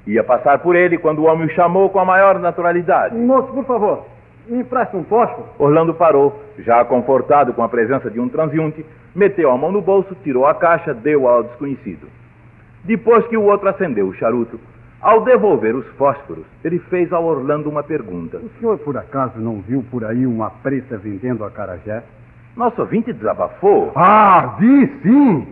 Ia 0.07 0.23
passar 0.23 0.59
por 0.59 0.75
ele 0.75 0.97
quando 0.97 1.19
o 1.19 1.25
homem 1.25 1.47
o 1.47 1.51
chamou 1.51 1.89
com 1.89 1.99
a 1.99 2.05
maior 2.05 2.39
naturalidade. 2.39 3.15
Moço, 3.15 3.53
por 3.53 3.65
favor, 3.65 4.05
me 4.47 4.59
empresta 4.59 4.97
um 4.97 5.03
fósforo. 5.03 5.47
Orlando 5.57 5.93
parou, 5.93 6.43
já 6.59 6.83
confortado 6.83 7.53
com 7.53 7.63
a 7.63 7.69
presença 7.69 8.09
de 8.09 8.19
um 8.19 8.27
transeunte, 8.27 8.85
meteu 9.15 9.51
a 9.51 9.57
mão 9.57 9.71
no 9.71 9.81
bolso, 9.81 10.15
tirou 10.23 10.45
a 10.45 10.53
caixa, 10.53 10.93
deu 10.93 11.27
ao 11.27 11.43
desconhecido. 11.43 12.07
Depois 12.83 13.25
que 13.27 13.37
o 13.37 13.43
outro 13.43 13.69
acendeu 13.69 14.07
o 14.07 14.13
charuto, 14.13 14.59
ao 14.99 15.21
devolver 15.21 15.75
os 15.75 15.85
fósforos, 15.97 16.45
ele 16.63 16.79
fez 16.79 17.11
ao 17.13 17.25
Orlando 17.25 17.69
uma 17.69 17.83
pergunta. 17.83 18.37
O 18.37 18.49
senhor, 18.59 18.77
por 18.79 18.97
acaso, 18.97 19.39
não 19.39 19.61
viu 19.61 19.85
por 19.91 20.03
aí 20.03 20.25
uma 20.25 20.49
preta 20.49 20.97
vendendo 20.97 21.45
acarajé? 21.45 22.03
Nosso 22.55 22.81
ouvinte 22.81 23.11
desabafou. 23.11 23.91
Ah, 23.95 24.55
vi 24.59 24.87
sim! 25.01 25.47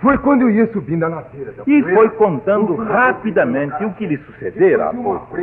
Foi 0.00 0.18
quando 0.18 0.42
eu 0.42 0.50
ia 0.50 0.70
subindo 0.72 1.04
a 1.04 1.08
ladeira 1.08 1.52
da 1.52 1.62
E 1.66 1.82
foi 1.82 2.10
contando 2.10 2.74
rapidamente 2.76 3.82
o 3.82 3.92
que 3.94 4.06
lhe 4.06 4.18
sucedera 4.18 4.90
há 4.90 4.94
pouco. 4.94 5.36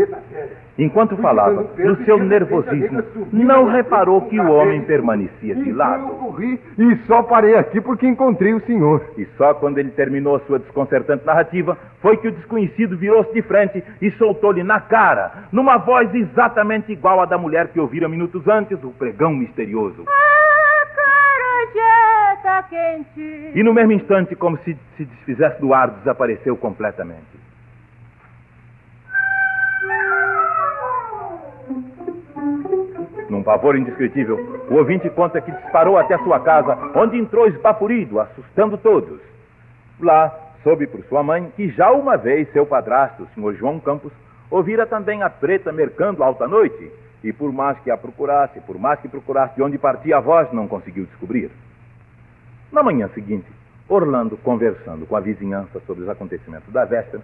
Enquanto 0.77 1.17
falava, 1.17 1.65
no 1.77 1.95
seu 2.05 2.17
nervosismo, 2.19 3.03
não 3.31 3.65
reparou 3.65 4.21
que 4.21 4.39
o 4.39 4.51
homem 4.51 4.81
permanecia 4.81 5.55
de 5.55 5.61
Então 5.61 5.71
eu 5.71 5.75
lado. 5.77 6.07
corri 6.07 6.59
e 6.77 6.95
só 7.07 7.23
parei 7.23 7.55
aqui 7.55 7.81
porque 7.81 8.07
encontrei 8.07 8.53
o 8.53 8.59
senhor. 8.61 9.03
E 9.17 9.25
só 9.37 9.55
quando 9.55 9.79
ele 9.79 9.89
terminou 9.89 10.35
a 10.35 10.39
sua 10.41 10.59
desconcertante 10.59 11.25
narrativa 11.25 11.75
foi 11.99 12.17
que 12.17 12.27
o 12.27 12.31
desconhecido 12.31 12.95
virou-se 12.95 13.33
de 13.33 13.41
frente 13.41 13.83
e 14.01 14.11
soltou-lhe 14.11 14.63
na 14.63 14.79
cara, 14.79 15.45
numa 15.51 15.77
voz 15.77 16.13
exatamente 16.13 16.91
igual 16.91 17.19
à 17.21 17.25
da 17.25 17.37
mulher 17.39 17.69
que 17.69 17.79
ouvira 17.79 18.07
minutos 18.07 18.47
antes, 18.47 18.81
o 18.83 18.91
pregão 18.91 19.33
misterioso. 19.33 20.05
Acarajé 20.05 20.32
quente. 22.69 23.51
E 23.55 23.63
no 23.63 23.73
mesmo 23.73 23.91
instante, 23.91 24.35
como 24.35 24.57
se 24.59 24.77
se 24.97 25.05
desfizesse 25.05 25.59
do 25.59 25.73
ar, 25.73 25.89
desapareceu 25.89 26.55
completamente. 26.57 27.43
Num 33.29 33.41
pavor 33.41 33.75
indescritível, 33.75 34.37
o 34.69 34.75
ouvinte 34.75 35.09
conta 35.09 35.41
que 35.41 35.51
disparou 35.51 35.97
até 35.97 36.17
sua 36.19 36.39
casa, 36.39 36.77
onde 36.95 37.17
entrou 37.17 37.47
esbaforido, 37.47 38.19
assustando 38.19 38.77
todos. 38.77 39.19
Lá, 39.99 40.31
soube 40.63 40.85
por 40.87 41.03
sua 41.05 41.23
mãe 41.23 41.51
que 41.55 41.69
já 41.69 41.91
uma 41.91 42.15
vez 42.15 42.51
seu 42.51 42.65
padrasto, 42.65 43.23
o 43.23 43.27
senhor 43.33 43.55
João 43.55 43.79
Campos, 43.79 44.11
ouvira 44.51 44.85
também 44.85 45.23
a 45.23 45.29
preta 45.29 45.71
mercando 45.71 46.23
alta 46.23 46.47
noite, 46.47 46.91
e 47.23 47.31
por 47.31 47.51
mais 47.53 47.79
que 47.79 47.89
a 47.89 47.97
procurasse, 47.97 48.59
por 48.61 48.77
mais 48.77 48.99
que 48.99 49.07
procurasse 49.07 49.55
de 49.55 49.63
onde 49.63 49.77
partia 49.77 50.17
a 50.17 50.19
voz, 50.19 50.51
não 50.51 50.67
conseguiu 50.67 51.05
descobrir. 51.05 51.49
Na 52.71 52.83
manhã 52.83 53.07
seguinte, 53.13 53.47
Orlando, 53.87 54.37
conversando 54.37 55.05
com 55.05 55.15
a 55.15 55.19
vizinhança 55.19 55.79
sobre 55.85 56.03
os 56.03 56.09
acontecimentos 56.09 56.71
da 56.73 56.85
véspera, 56.85 57.23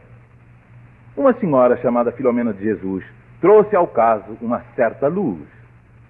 uma 1.18 1.34
senhora 1.34 1.76
chamada 1.78 2.12
Filomena 2.12 2.54
de 2.54 2.64
Jesus 2.64 3.04
trouxe 3.42 3.76
ao 3.76 3.88
caso 3.88 4.38
uma 4.42 4.62
certa 4.76 5.08
luz, 5.08 5.46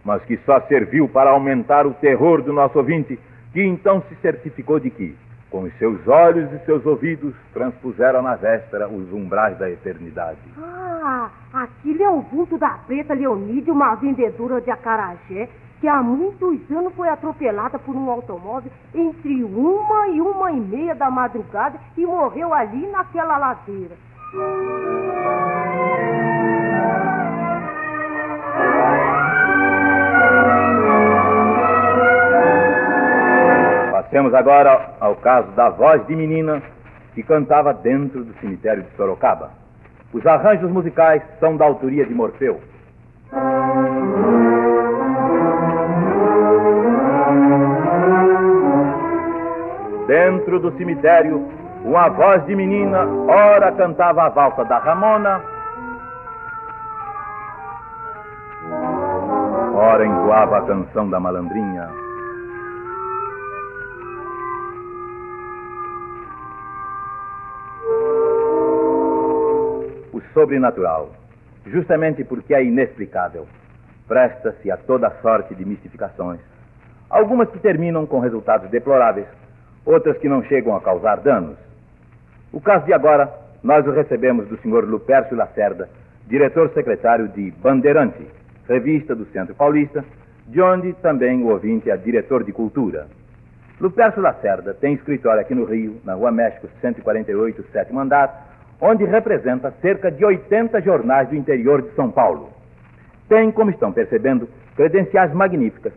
mas 0.04 0.24
que 0.24 0.38
só 0.46 0.60
serviu 0.62 1.08
para 1.08 1.32
aumentar 1.32 1.88
o 1.88 1.94
terror 1.94 2.42
do 2.42 2.54
nosso 2.54 2.78
ouvinte, 2.78 3.20
que 3.54 3.62
então 3.62 4.04
se 4.08 4.16
certificou 4.16 4.80
de 4.80 4.90
que, 4.90 5.16
com 5.50 5.62
os 5.62 5.74
seus 5.78 6.08
olhos 6.08 6.52
e 6.54 6.66
seus 6.66 6.86
ouvidos, 6.86 7.34
transpuseram 7.54 8.22
na 8.22 8.36
véspera 8.36 8.88
os 8.88 9.12
umbrais 9.12 9.58
da 9.58 9.70
eternidade. 9.70 10.40
Aquilo 11.54 12.04
é 12.04 12.10
o 12.10 12.22
vulto 12.22 12.60
da 12.60 12.70
preta 12.86 13.14
Leonídia, 13.14 13.74
uma 13.74 13.96
vendedora 13.96 14.62
de 14.62 14.70
acarajé, 14.70 15.50
que 15.82 15.88
há 15.88 16.04
muitos 16.04 16.60
anos 16.70 16.94
foi 16.94 17.10
atropelada 17.10 17.80
por 17.80 17.96
um 17.96 18.10
automóvel 18.12 18.72
entre 18.94 19.44
uma 19.44 20.08
e 20.10 20.22
uma 20.22 20.52
e 20.52 20.60
meia 20.60 20.94
da 20.94 21.10
madrugada 21.10 21.80
e 21.98 22.06
morreu 22.06 22.54
ali 22.54 22.86
naquela 22.88 23.38
ladeira. 23.38 23.96
Passemos 33.92 34.34
agora 34.36 34.96
ao 35.00 35.16
caso 35.16 35.50
da 35.52 35.70
voz 35.70 36.06
de 36.06 36.16
menina 36.16 36.62
que 37.16 37.24
cantava 37.24 37.74
dentro 37.74 38.24
do 38.24 38.34
cemitério 38.40 38.84
de 38.84 38.96
Sorocaba. 38.96 39.59
Os 40.12 40.26
arranjos 40.26 40.72
musicais 40.72 41.22
são 41.40 41.56
da 41.56 41.66
autoria 41.66 42.06
de 42.06 42.14
Morfeu. 42.14 42.60
Dentro 50.08 50.60
do 50.60 50.76
cemitério, 50.78 51.48
uma 51.86 52.10
voz 52.10 52.44
de 52.48 52.56
menina 52.56 53.06
ora 53.28 53.72
cantava 53.74 54.24
a 54.24 54.30
valsa 54.30 54.66
da 54.66 54.80
Ramona, 54.80 55.42
ora 59.76 60.06
entoava 60.08 60.58
a 60.58 60.62
canção 60.64 61.08
da 61.08 61.20
malandrinha. 61.20 62.09
Sobrenatural, 70.40 71.12
justamente 71.66 72.24
porque 72.24 72.54
é 72.54 72.64
inexplicável, 72.64 73.46
presta-se 74.08 74.72
a 74.72 74.78
toda 74.78 75.12
sorte 75.22 75.54
de 75.54 75.66
mistificações. 75.66 76.40
Algumas 77.10 77.50
que 77.50 77.60
terminam 77.60 78.06
com 78.06 78.20
resultados 78.20 78.70
deploráveis, 78.70 79.28
outras 79.86 80.18
que 80.18 80.30
não 80.30 80.42
chegam 80.44 80.76
a 80.76 80.82
causar 80.82 81.18
danos. 81.18 81.58
O 82.54 82.62
caso 82.62 82.86
de 82.86 82.94
agora, 82.94 83.30
nós 83.62 83.86
o 83.86 83.92
recebemos 83.92 84.48
do 84.48 84.58
Sr. 84.58 84.86
Lupércio 84.86 85.36
Lacerda, 85.36 85.90
diretor-secretário 86.28 87.28
de 87.28 87.52
Bandeirante, 87.52 88.26
revista 88.68 89.14
do 89.14 89.26
Centro 89.26 89.54
Paulista, 89.56 90.06
de 90.48 90.62
onde 90.62 90.94
também 90.94 91.44
o 91.44 91.50
ouvinte 91.50 91.92
é 91.92 91.98
diretor 91.98 92.46
de 92.46 92.54
cultura. 92.54 93.08
Lupércio 93.80 94.22
Lacerda 94.22 94.74
tem 94.74 94.94
escritório 94.94 95.42
aqui 95.42 95.54
no 95.54 95.66
Rio, 95.66 96.00
na 96.06 96.14
Rua 96.14 96.32
México 96.32 96.70
148, 96.80 97.66
sétimo 97.74 98.00
andar, 98.00 98.49
onde 98.82 99.04
representa 99.06 99.72
cerca 99.82 100.12
de 100.12 100.24
80 100.24 100.82
jornais 100.82 101.30
do 101.30 101.36
interior 101.36 101.82
de 101.82 101.94
São 101.96 102.10
Paulo. 102.12 102.50
Tem, 103.28 103.52
como 103.52 103.70
estão 103.70 103.92
percebendo, 103.92 104.48
credenciais 104.76 105.34
magníficas 105.34 105.94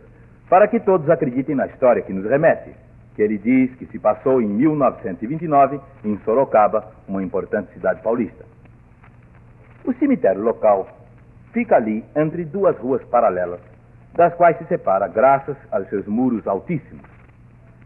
para 0.49 0.67
que 0.67 0.79
todos 0.79 1.09
acreditem 1.09 1.55
na 1.55 1.65
história 1.67 2.01
que 2.01 2.13
nos 2.13 2.29
remete, 2.29 2.71
que 3.15 3.21
ele 3.21 3.37
diz 3.37 3.73
que 3.75 3.85
se 3.87 3.97
passou 3.97 4.41
em 4.41 4.47
1929 4.47 5.79
em 6.03 6.17
Sorocaba, 6.19 6.91
uma 7.07 7.23
importante 7.23 7.71
cidade 7.73 8.01
paulista. 8.01 8.43
O 9.85 9.93
cemitério 9.93 10.41
local 10.41 10.87
fica 11.51 11.75
ali 11.75 12.03
entre 12.15 12.43
duas 12.43 12.77
ruas 12.77 13.03
paralelas, 13.05 13.61
das 14.15 14.33
quais 14.35 14.57
se 14.57 14.65
separa 14.65 15.07
graças 15.07 15.57
aos 15.71 15.87
seus 15.89 16.05
muros 16.07 16.47
altíssimos. 16.47 17.05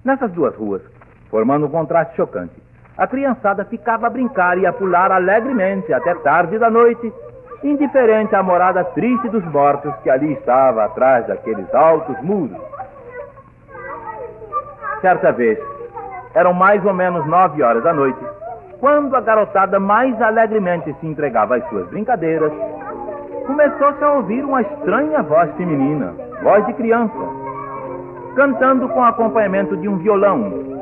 Nessas 0.03 0.31
duas 0.31 0.55
ruas, 0.55 0.81
formando 1.29 1.67
um 1.67 1.69
contraste 1.69 2.15
chocante, 2.15 2.55
a 2.97 3.05
criançada 3.05 3.63
ficava 3.65 4.07
a 4.07 4.09
brincar 4.09 4.57
e 4.57 4.65
a 4.65 4.73
pular 4.73 5.11
alegremente 5.11 5.93
até 5.93 6.15
tarde 6.15 6.57
da 6.57 6.69
noite, 6.69 7.13
indiferente 7.63 8.35
à 8.35 8.41
morada 8.41 8.83
triste 8.83 9.29
dos 9.29 9.43
mortos 9.45 9.93
que 9.97 10.09
ali 10.09 10.33
estava 10.33 10.83
atrás 10.83 11.27
daqueles 11.27 11.73
altos 11.75 12.19
muros. 12.21 12.57
Certa 15.01 15.31
vez, 15.31 15.59
eram 16.33 16.53
mais 16.53 16.83
ou 16.85 16.93
menos 16.93 17.25
nove 17.27 17.61
horas 17.61 17.83
da 17.83 17.93
noite, 17.93 18.19
quando 18.79 19.15
a 19.15 19.21
garotada 19.21 19.79
mais 19.79 20.19
alegremente 20.21 20.95
se 20.99 21.07
entregava 21.07 21.55
às 21.55 21.69
suas 21.69 21.87
brincadeiras, 21.89 22.51
começou-se 23.45 24.03
a 24.03 24.13
ouvir 24.13 24.43
uma 24.43 24.61
estranha 24.61 25.21
voz 25.21 25.51
feminina, 25.55 26.13
voz 26.41 26.65
de 26.65 26.73
criança, 26.73 27.13
cantando 28.35 28.89
com 28.89 29.03
acompanhamento 29.03 29.77
de 29.77 29.87
um 29.87 29.97
violão, 29.97 30.76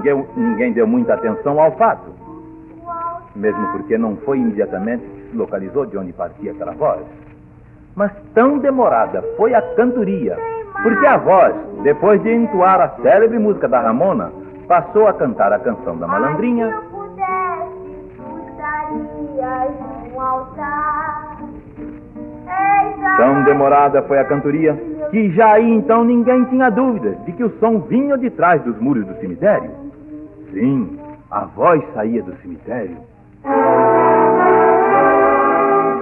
ninguém, 0.00 0.26
ninguém 0.36 0.72
deu 0.72 0.86
muita 0.86 1.14
atenção 1.14 1.60
ao 1.60 1.72
fato, 1.72 2.10
mesmo 3.36 3.72
porque 3.72 3.98
não 3.98 4.16
foi 4.16 4.38
imediatamente 4.38 5.04
que 5.04 5.30
se 5.30 5.36
localizou 5.36 5.86
de 5.86 5.98
onde 5.98 6.12
partia 6.12 6.52
aquela 6.52 6.72
voz. 6.72 7.00
Mas 7.94 8.10
tão 8.34 8.58
demorada 8.58 9.22
foi 9.36 9.54
a 9.54 9.62
cantoria, 9.74 10.36
porque 10.82 11.06
a 11.06 11.16
voz, 11.18 11.54
depois 11.82 12.22
de 12.22 12.32
entoar 12.32 12.80
a 12.80 12.88
célebre 13.02 13.38
música 13.38 13.68
da 13.68 13.80
Ramona, 13.80 14.32
passou 14.66 15.06
a 15.06 15.12
cantar 15.12 15.52
a 15.52 15.58
canção 15.58 15.98
da 15.98 16.06
malandrinha. 16.06 16.72
Tão 23.16 23.44
demorada 23.44 24.02
foi 24.02 24.18
a 24.18 24.24
cantoria 24.24 24.74
que 25.10 25.30
já 25.30 25.54
aí 25.54 25.68
então 25.68 26.04
ninguém 26.04 26.44
tinha 26.44 26.70
dúvidas 26.70 27.16
de 27.24 27.32
que 27.32 27.42
o 27.42 27.50
som 27.58 27.80
vinha 27.80 28.16
de 28.16 28.30
trás 28.30 28.62
dos 28.62 28.78
muros 28.78 29.04
do 29.06 29.14
cemitério. 29.16 29.79
Sim, 30.52 30.98
a 31.30 31.44
voz 31.44 31.82
saía 31.94 32.22
do 32.22 32.36
cemitério. 32.38 32.96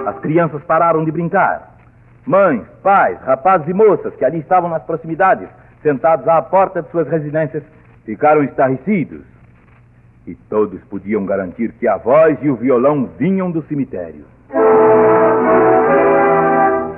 As 0.07 0.17
crianças 0.19 0.63
pararam 0.63 1.05
de 1.05 1.11
brincar. 1.11 1.77
Mães, 2.25 2.63
pais, 2.81 3.19
rapazes 3.21 3.67
e 3.67 3.73
moças 3.73 4.15
que 4.15 4.25
ali 4.25 4.39
estavam 4.39 4.69
nas 4.69 4.83
proximidades, 4.83 5.47
sentados 5.83 6.27
à 6.27 6.41
porta 6.41 6.81
de 6.81 6.89
suas 6.89 7.07
residências, 7.07 7.63
ficaram 8.05 8.43
estarrecidos. 8.43 9.21
E 10.25 10.35
todos 10.35 10.83
podiam 10.85 11.25
garantir 11.25 11.71
que 11.73 11.87
a 11.87 11.97
voz 11.97 12.37
e 12.41 12.49
o 12.49 12.55
violão 12.55 13.09
vinham 13.17 13.51
do 13.51 13.61
cemitério. 13.63 14.25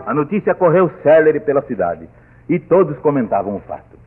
A 0.06 0.14
notícia 0.14 0.56
correu 0.56 0.90
célere 1.04 1.40
pela 1.40 1.62
cidade 1.62 2.08
e 2.50 2.60
todos 2.60 2.98
comentavam 3.00 3.56
o 3.56 3.60
fato. 3.62 3.98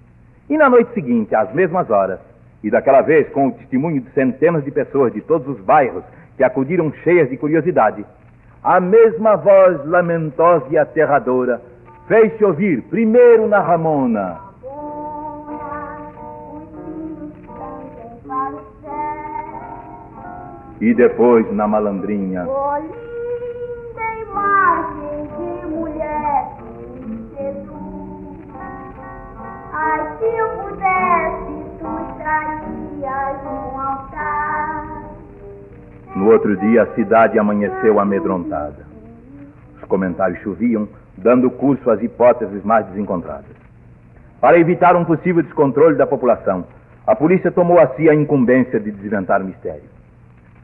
E 0.48 0.57
na 0.59 0.68
noite 0.68 0.92
seguinte, 0.92 1.35
às 1.35 1.52
mesmas 1.54 1.88
horas, 1.88 2.20
e 2.64 2.70
daquela 2.70 3.03
vez 3.03 3.29
com 3.29 3.48
o 3.48 3.53
testemunho 3.53 4.00
de 4.00 4.11
centenas 4.12 4.64
de 4.64 4.70
pessoas 4.70 5.12
de 5.12 5.20
todos 5.20 5.46
os 5.46 5.62
bairros 5.62 6.03
que 6.35 6.42
acudiram 6.42 6.90
cheias 7.05 7.29
de 7.29 7.37
curiosidade, 7.37 8.03
a 8.62 8.81
mesma 8.81 9.37
voz 9.37 9.85
lamentosa 9.85 10.64
e 10.70 10.79
aterradora 10.79 11.61
fez-se 12.09 12.42
ouvir 12.42 12.81
primeiro 12.85 13.46
na 13.46 13.61
Ramona. 13.61 14.38
E 20.81 20.94
depois 20.94 21.53
na 21.53 21.68
malandrinha. 21.68 22.46
Ai, 29.77 30.18
se 30.18 30.24
eu 30.24 30.64
estarias 30.74 31.23
no 36.16 36.30
outro 36.30 36.56
dia, 36.56 36.84
a 36.84 36.94
cidade 36.94 37.38
amanheceu 37.38 38.00
amedrontada. 38.00 38.87
Os 39.76 39.84
comentários 39.84 40.40
choviam, 40.40 40.88
dando 41.18 41.50
curso 41.50 41.90
às 41.90 42.02
hipóteses 42.02 42.64
mais 42.64 42.87
desencontradas. 42.87 43.54
Para 44.40 44.58
evitar 44.58 44.96
um 44.96 45.04
possível 45.04 45.42
descontrole 45.42 45.96
da 45.96 46.06
população, 46.06 46.64
a 47.06 47.14
polícia 47.14 47.50
tomou 47.50 47.78
a 47.78 47.88
si 47.88 48.08
a 48.08 48.14
incumbência 48.14 48.80
de 48.80 48.90
desventar 48.90 49.42
o 49.42 49.44
mistério. 49.44 49.84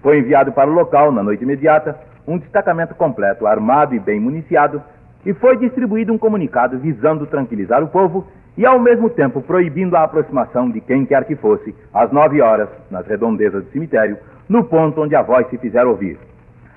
Foi 0.01 0.19
enviado 0.19 0.53
para 0.53 0.71
o 0.71 0.73
local, 0.73 1.13
na 1.13 1.23
noite 1.23 1.43
imediata, 1.43 1.99
um 2.27 2.39
destacamento 2.39 2.95
completo, 2.95 3.47
armado 3.47 3.95
e 3.95 3.99
bem 3.99 4.19
municiado, 4.19 4.83
e 5.27 5.35
foi 5.35 5.59
distribuído 5.59 6.13
um 6.13 6.19
comunicado 6.19 6.79
visando 6.79 7.27
tranquilizar 7.27 7.83
o 7.83 7.89
povo 7.89 8.27
e, 8.57 8.67
ao 8.67 8.79
mesmo 8.79 9.09
tempo, 9.09 9.41
proibindo 9.41 9.97
a 9.97 10.03
aproximação 10.03 10.71
de 10.71 10.81
quem 10.81 11.07
quer 11.07 11.25
que 11.25 11.37
fosse, 11.37 11.75
às 11.95 12.11
nove 12.11 12.41
horas, 12.41 12.69
nas 12.91 13.07
redondezas 13.07 13.65
do 13.65 13.71
cemitério, 13.71 14.19
no 14.49 14.65
ponto 14.65 15.01
onde 15.01 15.15
a 15.15 15.23
voz 15.23 15.49
se 15.49 15.59
fizer 15.59 15.87
ouvir. 15.87 16.19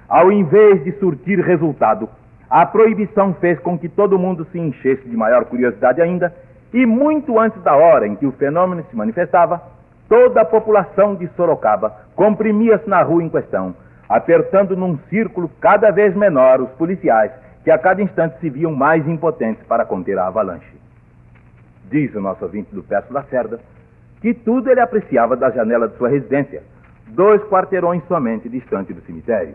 Ao 0.08 0.32
invés 0.32 0.84
de 0.84 0.92
surtir 0.94 1.40
resultado, 1.40 2.08
a 2.50 2.66
proibição 2.66 3.34
fez 3.34 3.60
com 3.60 3.78
que 3.78 3.90
todo 3.90 4.20
mundo 4.20 4.46
se 4.52 4.60
enchesse 4.60 5.08
de 5.08 5.18
maior 5.18 5.46
curiosidade 5.46 6.02
ainda, 6.02 6.34
e 6.72 6.86
muito 6.86 7.40
antes 7.40 7.62
da 7.64 7.76
hora 7.76 8.08
em 8.08 8.16
que 8.16 8.26
o 8.26 8.32
fenômeno 8.32 8.86
se 8.90 8.96
manifestava, 8.96 9.62
toda 10.08 10.42
a 10.42 10.46
população 10.46 11.16
de 11.16 11.28
Sorocaba 11.36 11.94
comprimia-se 12.16 12.88
na 12.88 13.02
rua 13.02 13.24
em 13.24 13.30
questão, 13.30 13.76
apertando 14.08 14.78
num 14.78 14.98
círculo 15.10 15.50
cada 15.60 15.90
vez 15.90 16.16
menor 16.16 16.62
os 16.62 16.70
policiais, 16.72 17.32
que 17.64 17.72
a 17.72 17.78
cada 17.78 18.02
instante 18.02 18.40
se 18.40 18.50
viam 18.50 18.72
mais 18.72 19.08
impotentes 19.08 19.64
para 19.66 19.86
conter 19.86 20.20
a 20.20 20.28
avalanche 20.28 20.83
diz 21.94 22.14
o 22.16 22.20
nosso 22.20 22.44
ouvinte 22.44 22.74
do 22.74 22.82
Peço 22.82 23.14
Lacerda, 23.14 23.60
que 24.20 24.34
tudo 24.34 24.70
ele 24.70 24.80
apreciava 24.80 25.36
da 25.36 25.52
janela 25.52 25.88
de 25.88 25.96
sua 25.96 26.10
residência, 26.10 26.64
dois 27.10 27.40
quarteirões 27.44 28.02
somente 28.08 28.50
distante 28.50 28.92
do 28.92 29.02
cemitério. 29.02 29.54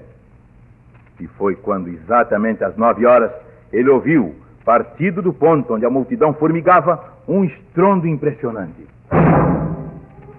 E 1.18 1.26
foi 1.26 1.56
quando, 1.56 1.88
exatamente 1.88 2.62
às 2.62 2.76
nove 2.76 3.04
horas, 3.04 3.32
ele 3.72 3.90
ouviu, 3.90 4.36
partido 4.64 5.20
do 5.20 5.32
ponto 5.32 5.74
onde 5.74 5.84
a 5.84 5.90
multidão 5.90 6.32
formigava, 6.32 7.02
um 7.26 7.42
estrondo 7.42 8.06
impressionante. 8.06 8.86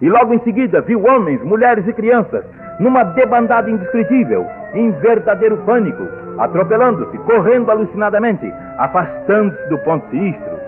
E 0.01 0.09
logo 0.09 0.33
em 0.33 0.39
seguida 0.39 0.79
viu 0.79 1.03
homens, 1.03 1.43
mulheres 1.43 1.85
e 1.85 1.91
crianças, 1.91 2.45
numa 2.79 3.03
debandada 3.03 3.69
indescritível, 3.69 4.47
em 4.73 4.91
verdadeiro 4.91 5.57
pânico, 5.65 6.03
atropelando-se, 6.37 7.17
correndo 7.17 7.69
alucinadamente, 7.69 8.49
afastando-se 8.77 9.67
do 9.67 9.77
ponto 9.79 10.09
sinistro. 10.09 10.58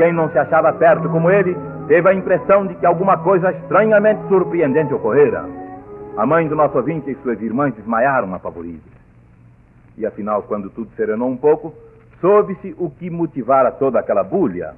Quem 0.00 0.14
não 0.14 0.30
se 0.30 0.38
achava 0.38 0.72
perto 0.72 1.10
como 1.10 1.30
ele 1.30 1.54
teve 1.86 2.08
a 2.08 2.14
impressão 2.14 2.66
de 2.66 2.74
que 2.74 2.86
alguma 2.86 3.18
coisa 3.18 3.52
estranhamente 3.52 4.26
surpreendente 4.28 4.94
ocorrera. 4.94 5.44
A 6.16 6.24
mãe 6.24 6.48
do 6.48 6.56
nosso 6.56 6.74
ouvinte 6.78 7.10
e 7.10 7.14
suas 7.16 7.38
irmãs 7.42 7.74
desmaiaram 7.74 8.34
apavoridas. 8.34 8.80
E 9.98 10.06
afinal, 10.06 10.42
quando 10.44 10.70
tudo 10.70 10.90
serenou 10.96 11.28
um 11.28 11.36
pouco, 11.36 11.74
soube-se 12.18 12.74
o 12.78 12.88
que 12.88 13.10
motivara 13.10 13.70
toda 13.70 14.00
aquela 14.00 14.24
bulha. 14.24 14.72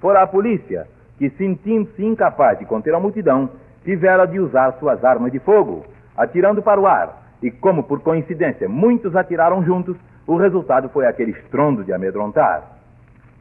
Fora 0.00 0.22
a 0.22 0.26
polícia, 0.26 0.86
que, 1.18 1.28
sentindo-se 1.28 2.02
incapaz 2.02 2.58
de 2.58 2.64
conter 2.64 2.94
a 2.94 2.98
multidão, 2.98 3.50
tivera 3.84 4.24
de 4.24 4.40
usar 4.40 4.72
suas 4.78 5.04
armas 5.04 5.32
de 5.32 5.38
fogo, 5.38 5.84
atirando 6.16 6.62
para 6.62 6.80
o 6.80 6.86
ar, 6.86 7.30
e 7.42 7.50
como 7.50 7.82
por 7.82 8.00
coincidência 8.00 8.70
muitos 8.70 9.14
atiraram 9.16 9.62
juntos, 9.62 9.98
o 10.26 10.38
resultado 10.38 10.88
foi 10.88 11.06
aquele 11.06 11.32
estrondo 11.32 11.84
de 11.84 11.92
amedrontar. 11.92 12.75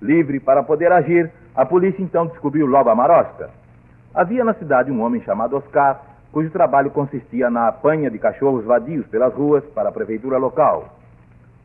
Livre 0.05 0.39
para 0.39 0.61
poder 0.61 0.91
agir, 0.91 1.31
a 1.55 1.65
polícia 1.65 2.01
então 2.01 2.27
descobriu 2.27 2.67
logo 2.67 2.89
a 2.89 2.95
marosca. 2.95 3.49
Havia 4.13 4.45
na 4.45 4.53
cidade 4.53 4.91
um 4.91 5.01
homem 5.01 5.21
chamado 5.23 5.57
Oscar, 5.57 5.99
cujo 6.31 6.51
trabalho 6.51 6.91
consistia 6.91 7.49
na 7.49 7.67
apanha 7.67 8.09
de 8.11 8.19
cachorros 8.19 8.63
vadios 8.63 9.07
pelas 9.07 9.33
ruas 9.33 9.63
para 9.73 9.89
a 9.89 9.91
prefeitura 9.91 10.37
local. 10.37 10.95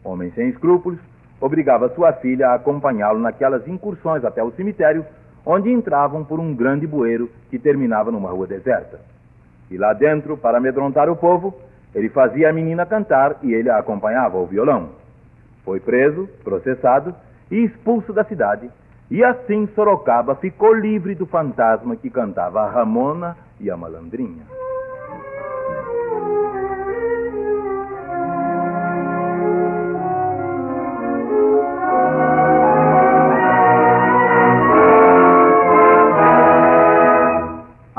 Homem 0.02 0.30
sem 0.30 0.48
escrúpulos, 0.48 0.98
obrigava 1.40 1.90
sua 1.90 2.12
filha 2.14 2.48
a 2.48 2.54
acompanhá-lo 2.54 3.20
naquelas 3.20 3.68
incursões 3.68 4.24
até 4.24 4.42
o 4.42 4.52
cemitério, 4.52 5.04
onde 5.44 5.70
entravam 5.70 6.24
por 6.24 6.40
um 6.40 6.54
grande 6.54 6.86
bueiro 6.86 7.30
que 7.50 7.58
terminava 7.58 8.10
numa 8.10 8.30
rua 8.30 8.46
deserta. 8.46 9.00
E 9.70 9.76
lá 9.76 9.92
dentro, 9.92 10.36
para 10.36 10.58
amedrontar 10.58 11.10
o 11.10 11.16
povo, 11.16 11.54
ele 11.94 12.08
fazia 12.08 12.48
a 12.48 12.52
menina 12.52 12.86
cantar 12.86 13.36
e 13.42 13.52
ele 13.52 13.68
a 13.68 13.78
acompanhava 13.78 14.38
ao 14.38 14.46
violão. 14.46 14.90
Foi 15.64 15.78
preso, 15.78 16.26
processado 16.42 17.14
e 17.50 17.64
expulso 17.64 18.12
da 18.12 18.24
cidade. 18.24 18.70
E 19.10 19.24
assim 19.24 19.66
Sorocaba 19.74 20.36
ficou 20.36 20.72
livre 20.72 21.14
do 21.14 21.26
fantasma 21.26 21.96
que 21.96 22.08
cantava 22.08 22.60
a 22.62 22.70
Ramona 22.70 23.36
e 23.58 23.70
a 23.70 23.76
Malandrinha. 23.76 24.44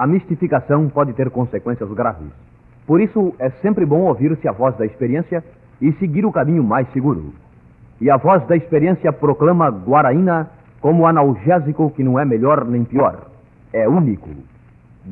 A 0.02 0.08
mistificação 0.08 0.90
pode 0.90 1.14
ter 1.14 1.30
consequências 1.30 1.92
graves. 1.92 2.32
Por 2.88 3.00
isso, 3.00 3.36
é 3.38 3.52
sempre 3.62 3.86
bom 3.86 4.02
ouvir-se 4.02 4.48
a 4.48 4.52
voz 4.52 4.76
da 4.76 4.84
experiência 4.84 5.44
e 5.80 5.92
seguir 5.94 6.26
o 6.26 6.32
caminho 6.32 6.64
mais 6.64 6.92
seguro. 6.92 7.34
E 8.02 8.10
a 8.10 8.18
voz 8.18 8.46
da 8.48 8.56
experiência 8.56 9.14
proclama 9.14 9.70
Guaraína 9.70 10.50
como 10.82 11.06
analgésico 11.06 11.92
que 11.92 12.04
não 12.04 12.20
é 12.20 12.26
melhor 12.26 12.66
nem 12.66 12.84
pior. 12.84 13.28
É 13.72 13.88
único. 13.88 14.28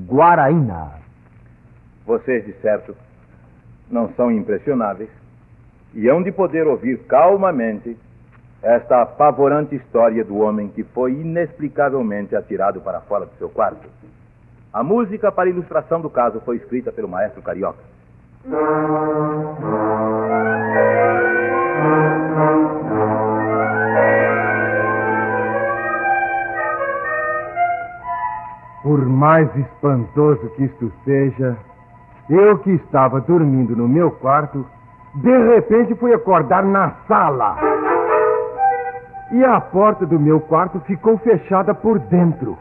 Guaraína. 0.08 0.94
Vocês, 2.04 2.44
de 2.44 2.54
certo, 2.54 2.96
não 3.92 4.10
são 4.16 4.32
impressionáveis 4.32 5.10
e 5.94 6.10
hão 6.10 6.24
de 6.24 6.32
poder 6.32 6.66
ouvir 6.66 6.98
calmamente 7.08 7.96
esta 8.64 9.04
apavorante 9.04 9.76
história 9.76 10.26
do 10.26 10.38
homem 10.38 10.68
que 10.70 10.84
foi 10.84 11.12
inexplicavelmente 11.14 12.36
atirado 12.36 12.82
para 12.82 13.02
fora 13.02 13.28
do 13.28 13.38
seu 13.38 13.50
quarto. 13.50 13.88
A 14.74 14.84
música 14.84 15.32
para 15.32 15.50
ilustração 15.50 16.02
do 16.02 16.10
caso 16.10 16.42
foi 16.42 16.58
escrita 16.58 16.92
pelo 16.92 17.08
maestro 17.08 17.42
Carioca. 17.42 17.84
Por 28.90 29.06
mais 29.06 29.48
espantoso 29.56 30.50
que 30.56 30.64
isto 30.64 30.92
seja, 31.06 31.56
eu 32.28 32.58
que 32.58 32.72
estava 32.72 33.22
dormindo 33.22 33.76
no 33.76 33.88
meu 33.88 34.10
quarto, 34.10 34.66
de 35.14 35.38
repente 35.54 35.94
fui 35.94 36.12
acordar 36.12 36.66
na 36.66 36.96
sala. 37.08 37.56
E 39.32 39.46
a 39.46 39.62
porta 39.62 40.08
do 40.08 40.20
meu 40.20 40.42
quarto 40.42 40.80
ficou 40.88 41.20
fechada 41.20 41.72
por 41.72 42.00
dentro. 42.00 42.58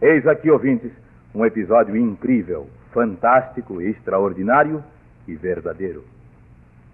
Eis 0.00 0.26
aqui, 0.26 0.50
ouvintes, 0.50 0.92
um 1.34 1.44
episódio 1.44 1.94
incrível, 1.94 2.66
fantástico, 2.94 3.82
extraordinário 3.82 4.82
e 5.26 5.34
verdadeiro. 5.34 6.02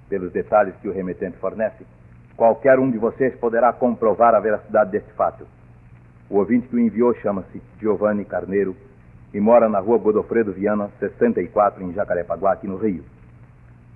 Pelos 0.08 0.32
detalhes 0.32 0.74
que 0.82 0.88
o 0.88 0.92
remetente 0.92 1.36
fornece, 1.38 1.84
qualquer 2.36 2.78
um 2.78 2.90
de 2.90 2.98
vocês 2.98 3.34
poderá 3.36 3.72
comprovar 3.72 4.34
a 4.34 4.40
veracidade 4.40 4.90
deste 4.90 5.12
fato. 5.12 5.46
O 6.28 6.38
ouvinte 6.38 6.68
que 6.68 6.76
o 6.76 6.80
enviou 6.80 7.14
chama-se 7.16 7.60
Giovanni 7.80 8.24
Carneiro 8.24 8.76
e 9.32 9.40
mora 9.40 9.68
na 9.68 9.80
rua 9.80 9.98
Godofredo 9.98 10.52
Viana, 10.52 10.90
64, 10.98 11.82
em 11.82 11.92
Jacarepaguá, 11.92 12.52
aqui 12.52 12.66
no 12.66 12.76
Rio. 12.76 13.04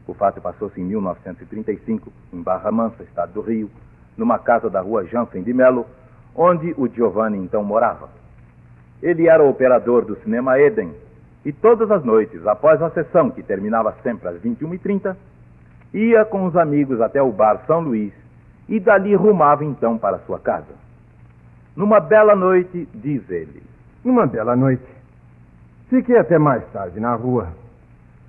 O 0.07 0.15
fato 0.15 0.41
passou-se 0.41 0.81
em 0.81 0.85
1935, 0.85 2.13
em 2.33 2.43
Barra 2.43 2.73
Mansa, 2.73 3.03
estado 3.03 3.35
do 3.35 3.41
Rio, 3.41 3.71
numa 4.17 4.39
casa 4.39 4.69
da 4.69 4.81
rua 4.81 5.05
Jansen 5.05 5.43
de 5.43 5.53
Melo, 5.53 5.87
onde 6.35 6.75
o 6.77 6.89
Giovanni 6.89 7.39
então 7.39 7.63
morava. 7.63 8.09
Ele 9.03 9.29
era 9.29 9.45
operador 9.45 10.05
do 10.05 10.17
cinema 10.23 10.59
Eden 10.59 10.93
e 11.45 11.53
todas 11.53 11.91
as 11.91 12.05
noites, 12.05 12.47
após 12.47 12.83
a 12.83 12.91
sessão, 12.91 13.31
que 13.31 13.43
terminava 13.43 13.95
sempre 14.03 14.29
às 14.29 14.41
21h30, 14.41 15.15
ia 15.93 16.25
com 16.25 16.47
os 16.47 16.57
amigos 16.57 17.01
até 17.01 17.23
o 17.23 17.33
bar 17.33 17.63
São 17.67 17.81
Luís 17.81 18.13
e 18.69 18.79
dali 18.79 19.15
rumava 19.15 19.65
então 19.65 19.97
para 19.97 20.19
sua 20.21 20.39
casa. 20.39 20.75
Numa 21.75 22.01
bela 22.01 22.35
noite, 22.35 22.89
diz 22.95 23.29
ele. 23.31 23.63
Numa 24.05 24.27
bela 24.27 24.55
noite, 24.55 24.85
fiquei 25.89 26.19
até 26.19 26.39
mais 26.39 26.65
tarde 26.73 27.01
na 27.01 27.15
rua 27.15 27.49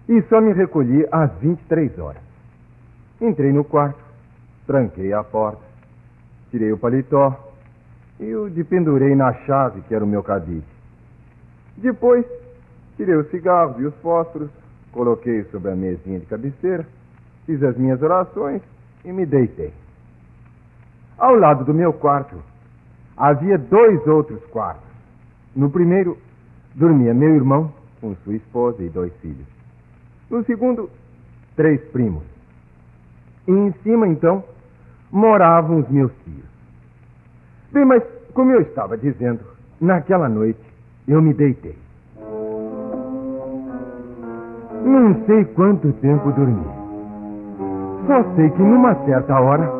e 0.08 0.22
só 0.24 0.40
me 0.40 0.54
recolhi 0.54 1.06
às 1.12 1.32
23 1.40 1.98
horas. 2.00 2.22
Entrei 3.22 3.52
no 3.52 3.64
quarto, 3.64 4.00
tranquei 4.66 5.12
a 5.14 5.24
porta, 5.24 5.62
tirei 6.52 6.72
o 6.72 6.78
paletó 6.78 7.54
e 8.20 8.34
o 8.34 8.50
dependurei 8.50 9.16
na 9.16 9.34
chave 9.46 9.82
que 9.82 9.94
era 9.94 10.04
o 10.04 10.08
meu 10.08 10.24
cabide. 10.24 10.64
Depois, 11.78 12.26
tirei 12.98 13.16
os 13.16 13.30
cigarros 13.30 13.80
e 13.80 13.86
os 13.86 13.96
fósforos, 13.96 14.50
coloquei 14.92 15.44
sobre 15.46 15.72
a 15.72 15.76
mesinha 15.76 16.20
de 16.20 16.26
cabeceira, 16.26 16.86
fiz 17.50 17.64
as 17.64 17.76
minhas 17.76 18.00
orações 18.04 18.62
e 19.04 19.12
me 19.12 19.26
deitei. 19.26 19.74
Ao 21.18 21.34
lado 21.34 21.66
do 21.66 21.74
meu 21.74 21.92
quarto 21.92 22.36
havia 23.18 23.58
dois 23.58 24.06
outros 24.06 24.46
quartos. 24.52 24.88
No 25.56 25.68
primeiro 25.72 26.16
dormia 26.76 27.12
meu 27.12 27.34
irmão 27.34 27.74
com 28.00 28.16
sua 28.18 28.36
esposa 28.36 28.84
e 28.84 28.90
dois 28.90 29.12
filhos. 29.16 29.48
No 30.30 30.46
segundo, 30.46 30.92
três 31.56 31.82
primos. 31.90 32.22
E 33.48 33.52
em 33.52 33.74
cima, 33.82 34.08
então, 34.08 34.44
moravam 35.12 35.80
os 35.80 35.90
meus 35.90 36.12
tios. 36.24 36.46
Bem, 37.72 37.84
mas 37.84 38.04
como 38.36 38.52
eu 38.52 38.62
estava 38.62 38.96
dizendo, 38.96 39.40
naquela 39.82 40.30
noite 40.30 40.62
eu 41.08 41.20
me 41.20 41.34
deitei. 41.34 41.76
Não 44.86 45.26
sei 45.26 45.46
quanto 45.46 45.92
tempo 45.94 46.32
dormi. 46.32 46.79
Só 48.10 48.24
sei 48.36 48.50
que 48.50 48.64
numa 48.64 48.96
certa 49.06 49.40
hora 49.40 49.72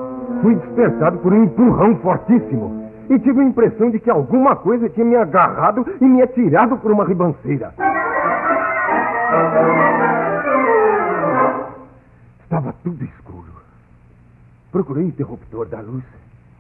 fui 0.44 0.54
despertado 0.54 1.18
por 1.18 1.34
um 1.34 1.46
empurrão 1.46 1.96
fortíssimo 1.96 2.92
e 3.10 3.18
tive 3.18 3.42
a 3.42 3.44
impressão 3.44 3.90
de 3.90 4.00
que 4.00 4.08
alguma 4.08 4.56
coisa 4.56 4.88
tinha 4.88 5.04
me 5.04 5.16
agarrado 5.16 5.84
e 6.00 6.06
me 6.06 6.22
atirado 6.22 6.78
por 6.78 6.92
uma 6.92 7.06
ribanceira. 7.06 7.74
Estava 12.44 12.72
tudo 12.84 13.04
escuro. 13.04 13.52
Procurei 14.72 15.06
o 15.06 15.08
interruptor 15.08 15.68
da 15.68 15.82
luz, 15.82 16.04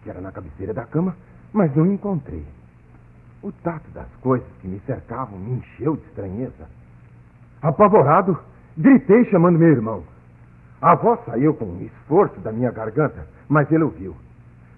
que 0.01 0.10
era 0.10 0.19
na 0.21 0.32
cabeceira 0.32 0.73
da 0.73 0.86
cama, 0.86 1.15
mas 1.53 1.75
não 1.75 1.86
encontrei. 1.86 2.43
O 3.43 3.51
tato 3.51 3.91
das 3.91 4.10
coisas 4.23 4.47
que 4.60 4.67
me 4.67 4.79
cercavam 4.88 5.38
me 5.38 5.60
encheu 5.60 5.95
de 5.97 6.01
estranheza. 6.08 6.67
Apavorado, 7.62 8.39
gritei 8.75 9.23
chamando 9.25 9.60
meu 9.60 9.69
irmão. 9.69 10.01
A 10.81 10.95
voz 10.95 11.19
saiu 11.25 11.53
com 11.53 11.65
um 11.65 11.81
esforço 11.81 12.39
da 12.39 12.51
minha 12.51 12.71
garganta, 12.71 13.27
mas 13.49 13.69
ele 13.71 13.83
ouviu. 13.83 14.15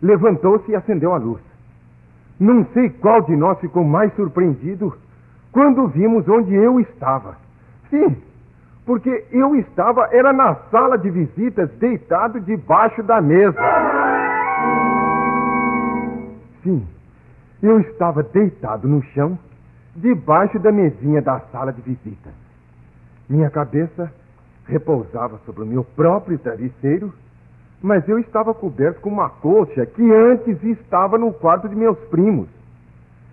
Levantou-se 0.01 0.71
e 0.71 0.75
acendeu 0.75 1.13
a 1.13 1.17
luz. 1.17 1.41
Não 2.39 2.65
sei 2.73 2.89
qual 2.89 3.21
de 3.21 3.35
nós 3.35 3.59
ficou 3.59 3.83
mais 3.83 4.11
surpreendido 4.15 4.95
quando 5.51 5.87
vimos 5.87 6.27
onde 6.27 6.55
eu 6.55 6.79
estava. 6.79 7.37
Sim, 7.89 8.17
porque 8.83 9.25
eu 9.31 9.55
estava 9.57 10.09
era 10.11 10.33
na 10.33 10.55
sala 10.71 10.97
de 10.97 11.11
visitas, 11.11 11.69
deitado 11.73 12.39
debaixo 12.39 13.03
da 13.03 13.21
mesa. 13.21 13.61
Sim, 16.63 16.87
eu 17.61 17.79
estava 17.81 18.23
deitado 18.23 18.87
no 18.87 19.03
chão, 19.13 19.37
debaixo 19.95 20.57
da 20.57 20.71
mesinha 20.71 21.21
da 21.21 21.39
sala 21.51 21.71
de 21.71 21.81
visitas. 21.81 22.33
Minha 23.29 23.51
cabeça 23.51 24.11
repousava 24.65 25.39
sobre 25.45 25.63
o 25.63 25.65
meu 25.65 25.83
próprio 25.83 26.37
travesseiro, 26.39 27.13
mas 27.81 28.07
eu 28.07 28.19
estava 28.19 28.53
coberto 28.53 29.01
com 29.01 29.09
uma 29.09 29.29
colcha 29.29 29.85
que 29.85 30.11
antes 30.11 30.63
estava 30.63 31.17
no 31.17 31.33
quarto 31.33 31.67
de 31.67 31.75
meus 31.75 31.97
primos. 32.09 32.47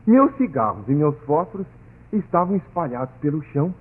Meus 0.06 0.34
cigarros 0.36 0.88
e 0.88 0.92
meus 0.92 1.18
fósforos 1.20 1.66
estavam 2.12 2.56
espalhados 2.56 3.14
pelo 3.20 3.42
chão, 3.52 3.74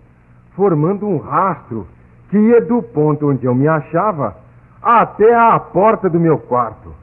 formando 0.56 1.08
um 1.08 1.18
rastro 1.18 1.88
que 2.30 2.38
ia 2.38 2.62
do 2.62 2.84
ponto 2.84 3.30
onde 3.30 3.46
eu 3.46 3.56
me 3.56 3.68
achava 3.68 4.36
até 4.82 5.34
a 5.34 5.58
porta 5.60 6.10
do 6.10 6.20
meu 6.20 6.38
quarto. 6.38 6.94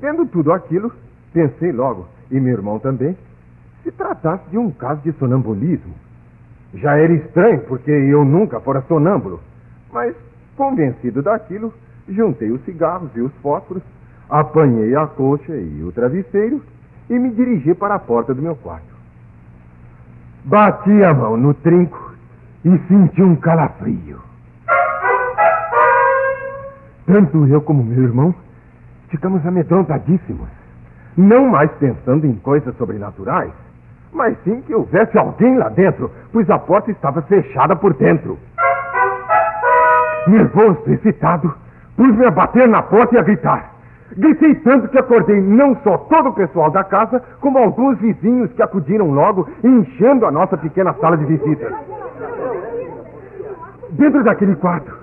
Vendo 0.00 0.26
tudo 0.26 0.52
aquilo, 0.52 0.90
Pensei 1.32 1.72
logo, 1.72 2.06
e 2.30 2.38
meu 2.38 2.52
irmão 2.52 2.78
também, 2.78 3.16
se 3.82 3.90
tratasse 3.90 4.48
de 4.50 4.58
um 4.58 4.70
caso 4.70 5.00
de 5.00 5.12
sonambulismo. 5.12 5.94
Já 6.74 6.96
era 6.96 7.12
estranho, 7.12 7.60
porque 7.62 7.90
eu 7.90 8.24
nunca 8.24 8.60
fora 8.60 8.82
sonâmbulo. 8.82 9.40
Mas, 9.92 10.14
convencido 10.56 11.22
daquilo, 11.22 11.72
juntei 12.08 12.50
os 12.50 12.64
cigarros 12.64 13.10
e 13.14 13.20
os 13.20 13.32
fósforos, 13.42 13.82
apanhei 14.28 14.94
a 14.96 15.06
coxa 15.06 15.54
e 15.54 15.82
o 15.84 15.92
travesseiro 15.92 16.62
e 17.10 17.18
me 17.18 17.30
dirigi 17.30 17.74
para 17.74 17.94
a 17.94 17.98
porta 17.98 18.32
do 18.32 18.40
meu 18.40 18.56
quarto. 18.56 18.92
Bati 20.44 21.04
a 21.04 21.12
mão 21.12 21.36
no 21.36 21.54
trinco 21.54 22.14
e 22.64 22.78
senti 22.88 23.22
um 23.22 23.36
calafrio. 23.36 24.20
Tanto 27.06 27.46
eu 27.46 27.60
como 27.60 27.84
meu 27.84 28.02
irmão 28.02 28.34
ficamos 29.08 29.44
amedrontadíssimos. 29.46 30.48
Não 31.16 31.46
mais 31.46 31.70
pensando 31.72 32.26
em 32.26 32.34
coisas 32.36 32.74
sobrenaturais, 32.76 33.52
mas 34.12 34.36
sim 34.44 34.60
que 34.62 34.74
houvesse 34.74 35.16
alguém 35.16 35.56
lá 35.56 35.68
dentro, 35.68 36.10
pois 36.32 36.48
a 36.50 36.58
porta 36.58 36.90
estava 36.90 37.22
fechada 37.22 37.74
por 37.74 37.94
dentro. 37.94 38.38
Nervoso, 40.26 40.82
excitado, 40.86 41.52
pus-me 41.96 42.26
a 42.26 42.30
bater 42.30 42.68
na 42.68 42.82
porta 42.82 43.16
e 43.16 43.18
a 43.18 43.22
gritar. 43.22 43.72
Gritei 44.16 44.54
tanto 44.56 44.88
que 44.88 44.98
acordei 44.98 45.40
não 45.40 45.74
só 45.76 45.96
todo 45.96 46.28
o 46.28 46.32
pessoal 46.34 46.70
da 46.70 46.84
casa, 46.84 47.22
como 47.40 47.58
alguns 47.58 47.98
vizinhos 47.98 48.52
que 48.52 48.62
acudiram 48.62 49.10
logo, 49.10 49.48
enchendo 49.64 50.26
a 50.26 50.30
nossa 50.30 50.56
pequena 50.56 50.92
sala 50.94 51.16
de 51.16 51.24
visitas. 51.24 51.72
Dentro 53.90 54.22
daquele 54.22 54.54
quarto, 54.56 54.94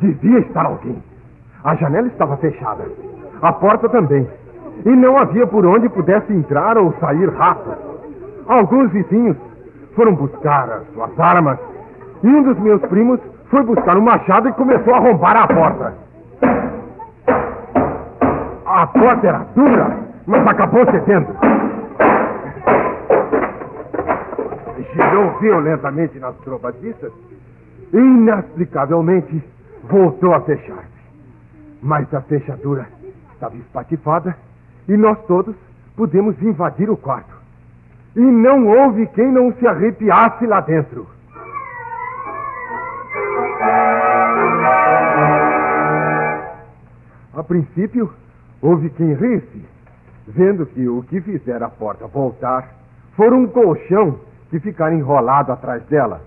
devia 0.00 0.38
estar 0.38 0.64
alguém. 0.64 1.02
A 1.62 1.74
janela 1.76 2.08
estava 2.08 2.36
fechada, 2.38 2.84
a 3.42 3.52
porta 3.52 3.88
também, 3.88 4.26
e 4.84 4.90
não 4.90 5.18
havia 5.18 5.46
por 5.46 5.64
onde 5.66 5.88
pudesse 5.88 6.32
entrar 6.32 6.78
ou 6.78 6.92
sair 7.00 7.28
rato. 7.30 7.93
Alguns 8.46 8.90
vizinhos 8.92 9.36
foram 9.94 10.14
buscar 10.14 10.68
as 10.70 10.86
suas 10.92 11.18
armas, 11.18 11.58
e 12.22 12.28
um 12.28 12.42
dos 12.42 12.58
meus 12.58 12.80
primos 12.82 13.20
foi 13.50 13.62
buscar 13.62 13.96
um 13.96 14.02
machado 14.02 14.48
e 14.48 14.52
começou 14.52 14.94
a 14.94 14.98
arrombar 14.98 15.36
a 15.36 15.46
porta. 15.46 15.94
A 18.66 18.86
porta 18.86 19.26
era 19.26 19.46
dura, 19.54 19.96
mas 20.26 20.46
acabou 20.46 20.84
cedendo. 20.90 21.28
Girou 24.92 25.38
violentamente 25.40 26.18
nas 26.18 26.36
trombadistas 26.38 27.12
e, 27.92 27.98
inexplicavelmente, 27.98 29.42
voltou 29.84 30.34
a 30.34 30.40
fechar-se. 30.40 30.84
Mas 31.82 32.12
a 32.14 32.20
fechadura 32.22 32.86
estava 33.32 33.56
espatifada 33.56 34.36
e 34.88 34.96
nós 34.96 35.18
todos 35.26 35.54
pudemos 35.96 36.40
invadir 36.42 36.90
o 36.90 36.96
quarto. 36.96 37.33
E 38.16 38.20
não 38.20 38.66
houve 38.66 39.06
quem 39.08 39.30
não 39.30 39.52
se 39.54 39.66
arrepiasse 39.66 40.46
lá 40.46 40.60
dentro. 40.60 41.06
A 47.34 47.42
princípio, 47.42 48.12
houve 48.62 48.90
quem 48.90 49.12
risse, 49.14 49.64
vendo 50.28 50.64
que 50.66 50.88
o 50.88 51.02
que 51.02 51.20
fizera 51.20 51.66
a 51.66 51.70
porta 51.70 52.06
voltar 52.06 52.68
fora 53.16 53.34
um 53.34 53.46
colchão 53.46 54.20
que 54.50 54.60
ficara 54.60 54.94
enrolado 54.94 55.52
atrás 55.52 55.82
dela. 55.86 56.20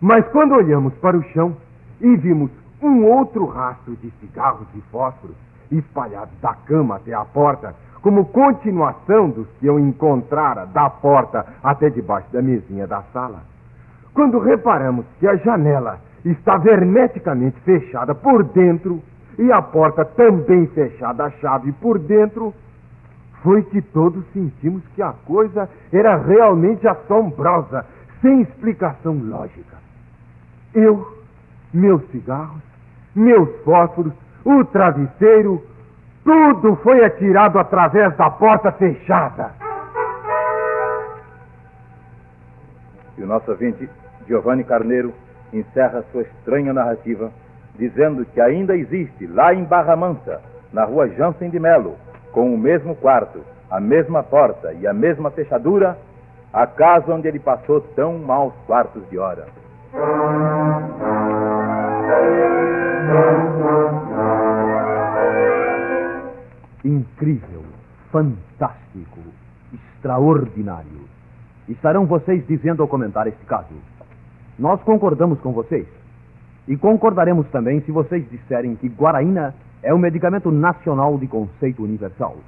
Mas 0.00 0.26
quando 0.28 0.54
olhamos 0.54 0.94
para 0.94 1.16
o 1.16 1.22
chão 1.32 1.56
e 2.00 2.16
vimos 2.16 2.50
um 2.80 3.04
outro 3.04 3.46
rastro 3.46 3.96
de 3.96 4.10
cigarros 4.20 4.66
e 4.74 4.80
fósforos 4.92 5.36
espalhados 5.70 6.32
da 6.40 6.54
cama 6.54 6.96
até 6.96 7.12
a 7.12 7.24
porta, 7.24 7.74
como 8.02 8.26
continuação 8.26 9.30
dos 9.30 9.48
que 9.58 9.66
eu 9.66 9.78
encontrara 9.78 10.66
da 10.66 10.88
porta 10.88 11.44
até 11.62 11.90
debaixo 11.90 12.32
da 12.32 12.40
mesinha 12.40 12.86
da 12.86 13.02
sala, 13.12 13.42
quando 14.14 14.38
reparamos 14.38 15.04
que 15.18 15.26
a 15.26 15.36
janela 15.36 15.98
estava 16.24 16.68
hermeticamente 16.68 17.58
fechada 17.60 18.14
por 18.14 18.44
dentro 18.44 19.00
e 19.38 19.52
a 19.52 19.62
porta 19.62 20.04
também 20.04 20.66
fechada 20.68 21.24
a 21.24 21.30
chave 21.30 21.72
por 21.72 21.98
dentro, 21.98 22.52
foi 23.42 23.62
que 23.62 23.80
todos 23.80 24.24
sentimos 24.32 24.82
que 24.94 25.02
a 25.02 25.12
coisa 25.24 25.68
era 25.92 26.16
realmente 26.16 26.86
assombrosa, 26.88 27.86
sem 28.20 28.40
explicação 28.42 29.14
lógica. 29.14 29.76
Eu, 30.74 31.06
meus 31.72 32.02
cigarros, 32.10 32.60
meus 33.14 33.48
fósforos, 33.62 34.12
o 34.44 34.64
travesseiro, 34.64 35.62
tudo 36.28 36.76
foi 36.82 37.02
atirado 37.02 37.58
através 37.58 38.14
da 38.18 38.28
porta 38.28 38.70
fechada. 38.72 39.50
E 43.16 43.22
o 43.22 43.26
nosso 43.26 43.50
ouvinte, 43.50 43.88
Giovanni 44.26 44.62
Carneiro, 44.62 45.14
encerra 45.54 46.04
sua 46.12 46.20
estranha 46.20 46.74
narrativa 46.74 47.30
dizendo 47.78 48.26
que 48.26 48.42
ainda 48.42 48.76
existe 48.76 49.26
lá 49.26 49.54
em 49.54 49.64
Barra 49.64 49.96
Mansa, 49.96 50.42
na 50.70 50.84
rua 50.84 51.08
Jansen 51.08 51.48
de 51.48 51.58
Melo, 51.58 51.96
com 52.30 52.52
o 52.52 52.58
mesmo 52.58 52.94
quarto, 52.94 53.40
a 53.70 53.80
mesma 53.80 54.22
porta 54.22 54.74
e 54.74 54.86
a 54.86 54.92
mesma 54.92 55.30
fechadura, 55.30 55.96
a 56.52 56.66
casa 56.66 57.10
onde 57.10 57.26
ele 57.26 57.38
passou 57.38 57.80
tão 57.80 58.18
maus 58.18 58.52
quartos 58.66 59.08
de 59.08 59.18
hora. 59.18 59.46
Incrível, 66.88 67.64
fantástico, 68.10 69.20
extraordinário. 69.74 71.06
Estarão 71.68 72.06
vocês 72.06 72.42
dizendo 72.46 72.82
ao 72.82 72.88
comentar 72.88 73.26
este 73.26 73.44
caso. 73.44 73.74
Nós 74.58 74.80
concordamos 74.80 75.38
com 75.40 75.52
vocês. 75.52 75.86
E 76.66 76.78
concordaremos 76.78 77.46
também 77.48 77.82
se 77.82 77.92
vocês 77.92 78.26
disserem 78.30 78.74
que 78.74 78.88
Guaraína 78.88 79.54
é 79.82 79.92
um 79.92 79.98
medicamento 79.98 80.50
nacional 80.50 81.18
de 81.18 81.26
conceito 81.26 81.84
universal. 81.84 82.38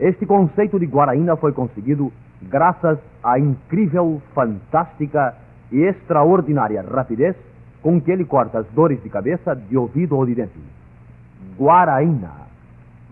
Este 0.00 0.26
conceito 0.26 0.76
de 0.80 0.86
Guaraína 0.86 1.36
foi 1.36 1.52
conseguido 1.52 2.12
graças 2.42 2.98
à 3.22 3.38
incrível, 3.38 4.20
fantástica 4.34 5.36
e 5.70 5.82
extraordinária 5.82 6.82
rapidez 6.82 7.36
com 7.80 8.00
que 8.00 8.10
ele 8.10 8.24
corta 8.24 8.58
as 8.58 8.66
dores 8.74 9.00
de 9.04 9.08
cabeça, 9.08 9.54
de 9.54 9.76
ouvido 9.76 10.16
ou 10.16 10.26
de 10.26 10.34
dente. 10.34 10.58
Guaraína. 11.56 12.41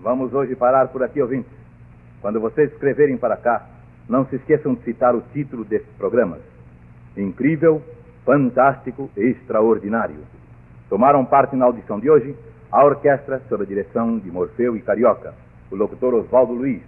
Vamos 0.02 0.32
hoje 0.32 0.56
parar 0.56 0.88
por 0.88 1.02
aqui, 1.02 1.20
ouvintes. 1.20 1.52
Quando 2.22 2.40
vocês 2.40 2.72
escreverem 2.72 3.18
para 3.18 3.36
cá, 3.36 3.66
não 4.08 4.24
se 4.26 4.36
esqueçam 4.36 4.74
de 4.74 4.82
citar 4.82 5.14
o 5.14 5.20
título 5.32 5.62
desses 5.62 5.92
programas. 5.98 6.40
Incrível, 7.14 7.82
fantástico 8.24 9.10
e 9.14 9.20
extraordinário. 9.20 10.20
Tomaram 10.88 11.24
parte 11.24 11.54
na 11.54 11.66
audição 11.66 12.00
de 12.00 12.08
hoje 12.08 12.34
a 12.72 12.82
orquestra 12.82 13.42
sob 13.48 13.62
a 13.62 13.66
direção 13.66 14.18
de 14.18 14.30
Morfeu 14.30 14.74
e 14.74 14.80
Carioca, 14.80 15.34
o 15.70 15.76
locutor 15.76 16.14
Oswaldo 16.14 16.54
Luiz, 16.54 16.82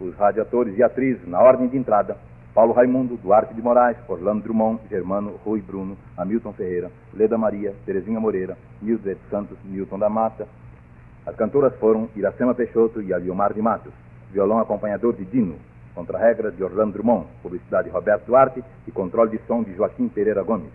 os 0.00 0.14
radiatores 0.16 0.78
e 0.78 0.82
atrizes 0.82 1.26
na 1.28 1.40
ordem 1.40 1.68
de 1.68 1.76
entrada, 1.76 2.16
Paulo 2.54 2.72
Raimundo, 2.72 3.18
Duarte 3.18 3.52
de 3.52 3.60
Moraes, 3.60 3.98
Orlando 4.08 4.42
Drummond, 4.42 4.80
Germano, 4.88 5.38
Rui 5.44 5.60
Bruno, 5.60 5.94
Hamilton 6.16 6.54
Ferreira, 6.54 6.90
Leda 7.12 7.36
Maria, 7.36 7.74
Terezinha 7.84 8.18
Moreira, 8.18 8.56
Mildred 8.80 9.18
Santos, 9.28 9.58
Newton 9.62 9.98
da 9.98 10.08
Mata. 10.08 10.48
As 11.26 11.34
cantoras 11.34 11.74
foram 11.76 12.08
Iracema 12.14 12.54
Peixoto 12.54 13.02
e 13.02 13.12
Aliomar 13.12 13.52
de 13.52 13.60
Matos, 13.60 13.92
violão 14.32 14.60
acompanhador 14.60 15.14
de 15.14 15.24
Dino, 15.24 15.56
Contra-regra 15.96 16.52
de 16.52 16.62
Orlando 16.62 16.92
Drummond, 16.92 17.26
publicidade 17.42 17.88
de 17.88 17.94
Roberto 17.94 18.26
Duarte 18.26 18.62
e 18.86 18.92
controle 18.92 19.30
de 19.30 19.40
som 19.46 19.62
de 19.62 19.74
Joaquim 19.74 20.08
Pereira 20.08 20.42
Gomes. 20.42 20.70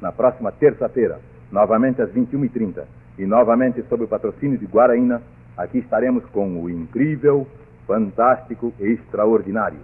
Na 0.00 0.12
próxima 0.12 0.52
terça-feira, 0.52 1.18
novamente 1.50 2.00
às 2.00 2.08
21h30 2.10 2.84
e 3.18 3.26
novamente 3.26 3.82
sob 3.88 4.04
o 4.04 4.08
patrocínio 4.08 4.56
de 4.56 4.64
Guaraína, 4.64 5.20
aqui 5.56 5.78
estaremos 5.78 6.24
com 6.26 6.62
o 6.62 6.70
incrível, 6.70 7.48
fantástico 7.84 8.72
e 8.78 8.92
extraordinário. 8.92 9.80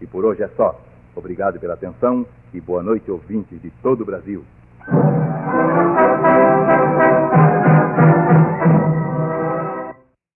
E 0.00 0.06
por 0.06 0.24
hoje 0.24 0.42
é 0.42 0.48
só. 0.56 0.78
Obrigado 1.14 1.60
pela 1.60 1.74
atenção 1.74 2.26
e 2.52 2.60
boa 2.60 2.82
noite, 2.82 3.08
ouvintes 3.10 3.62
de 3.62 3.70
todo 3.82 4.00
o 4.00 4.04
Brasil. 4.04 4.44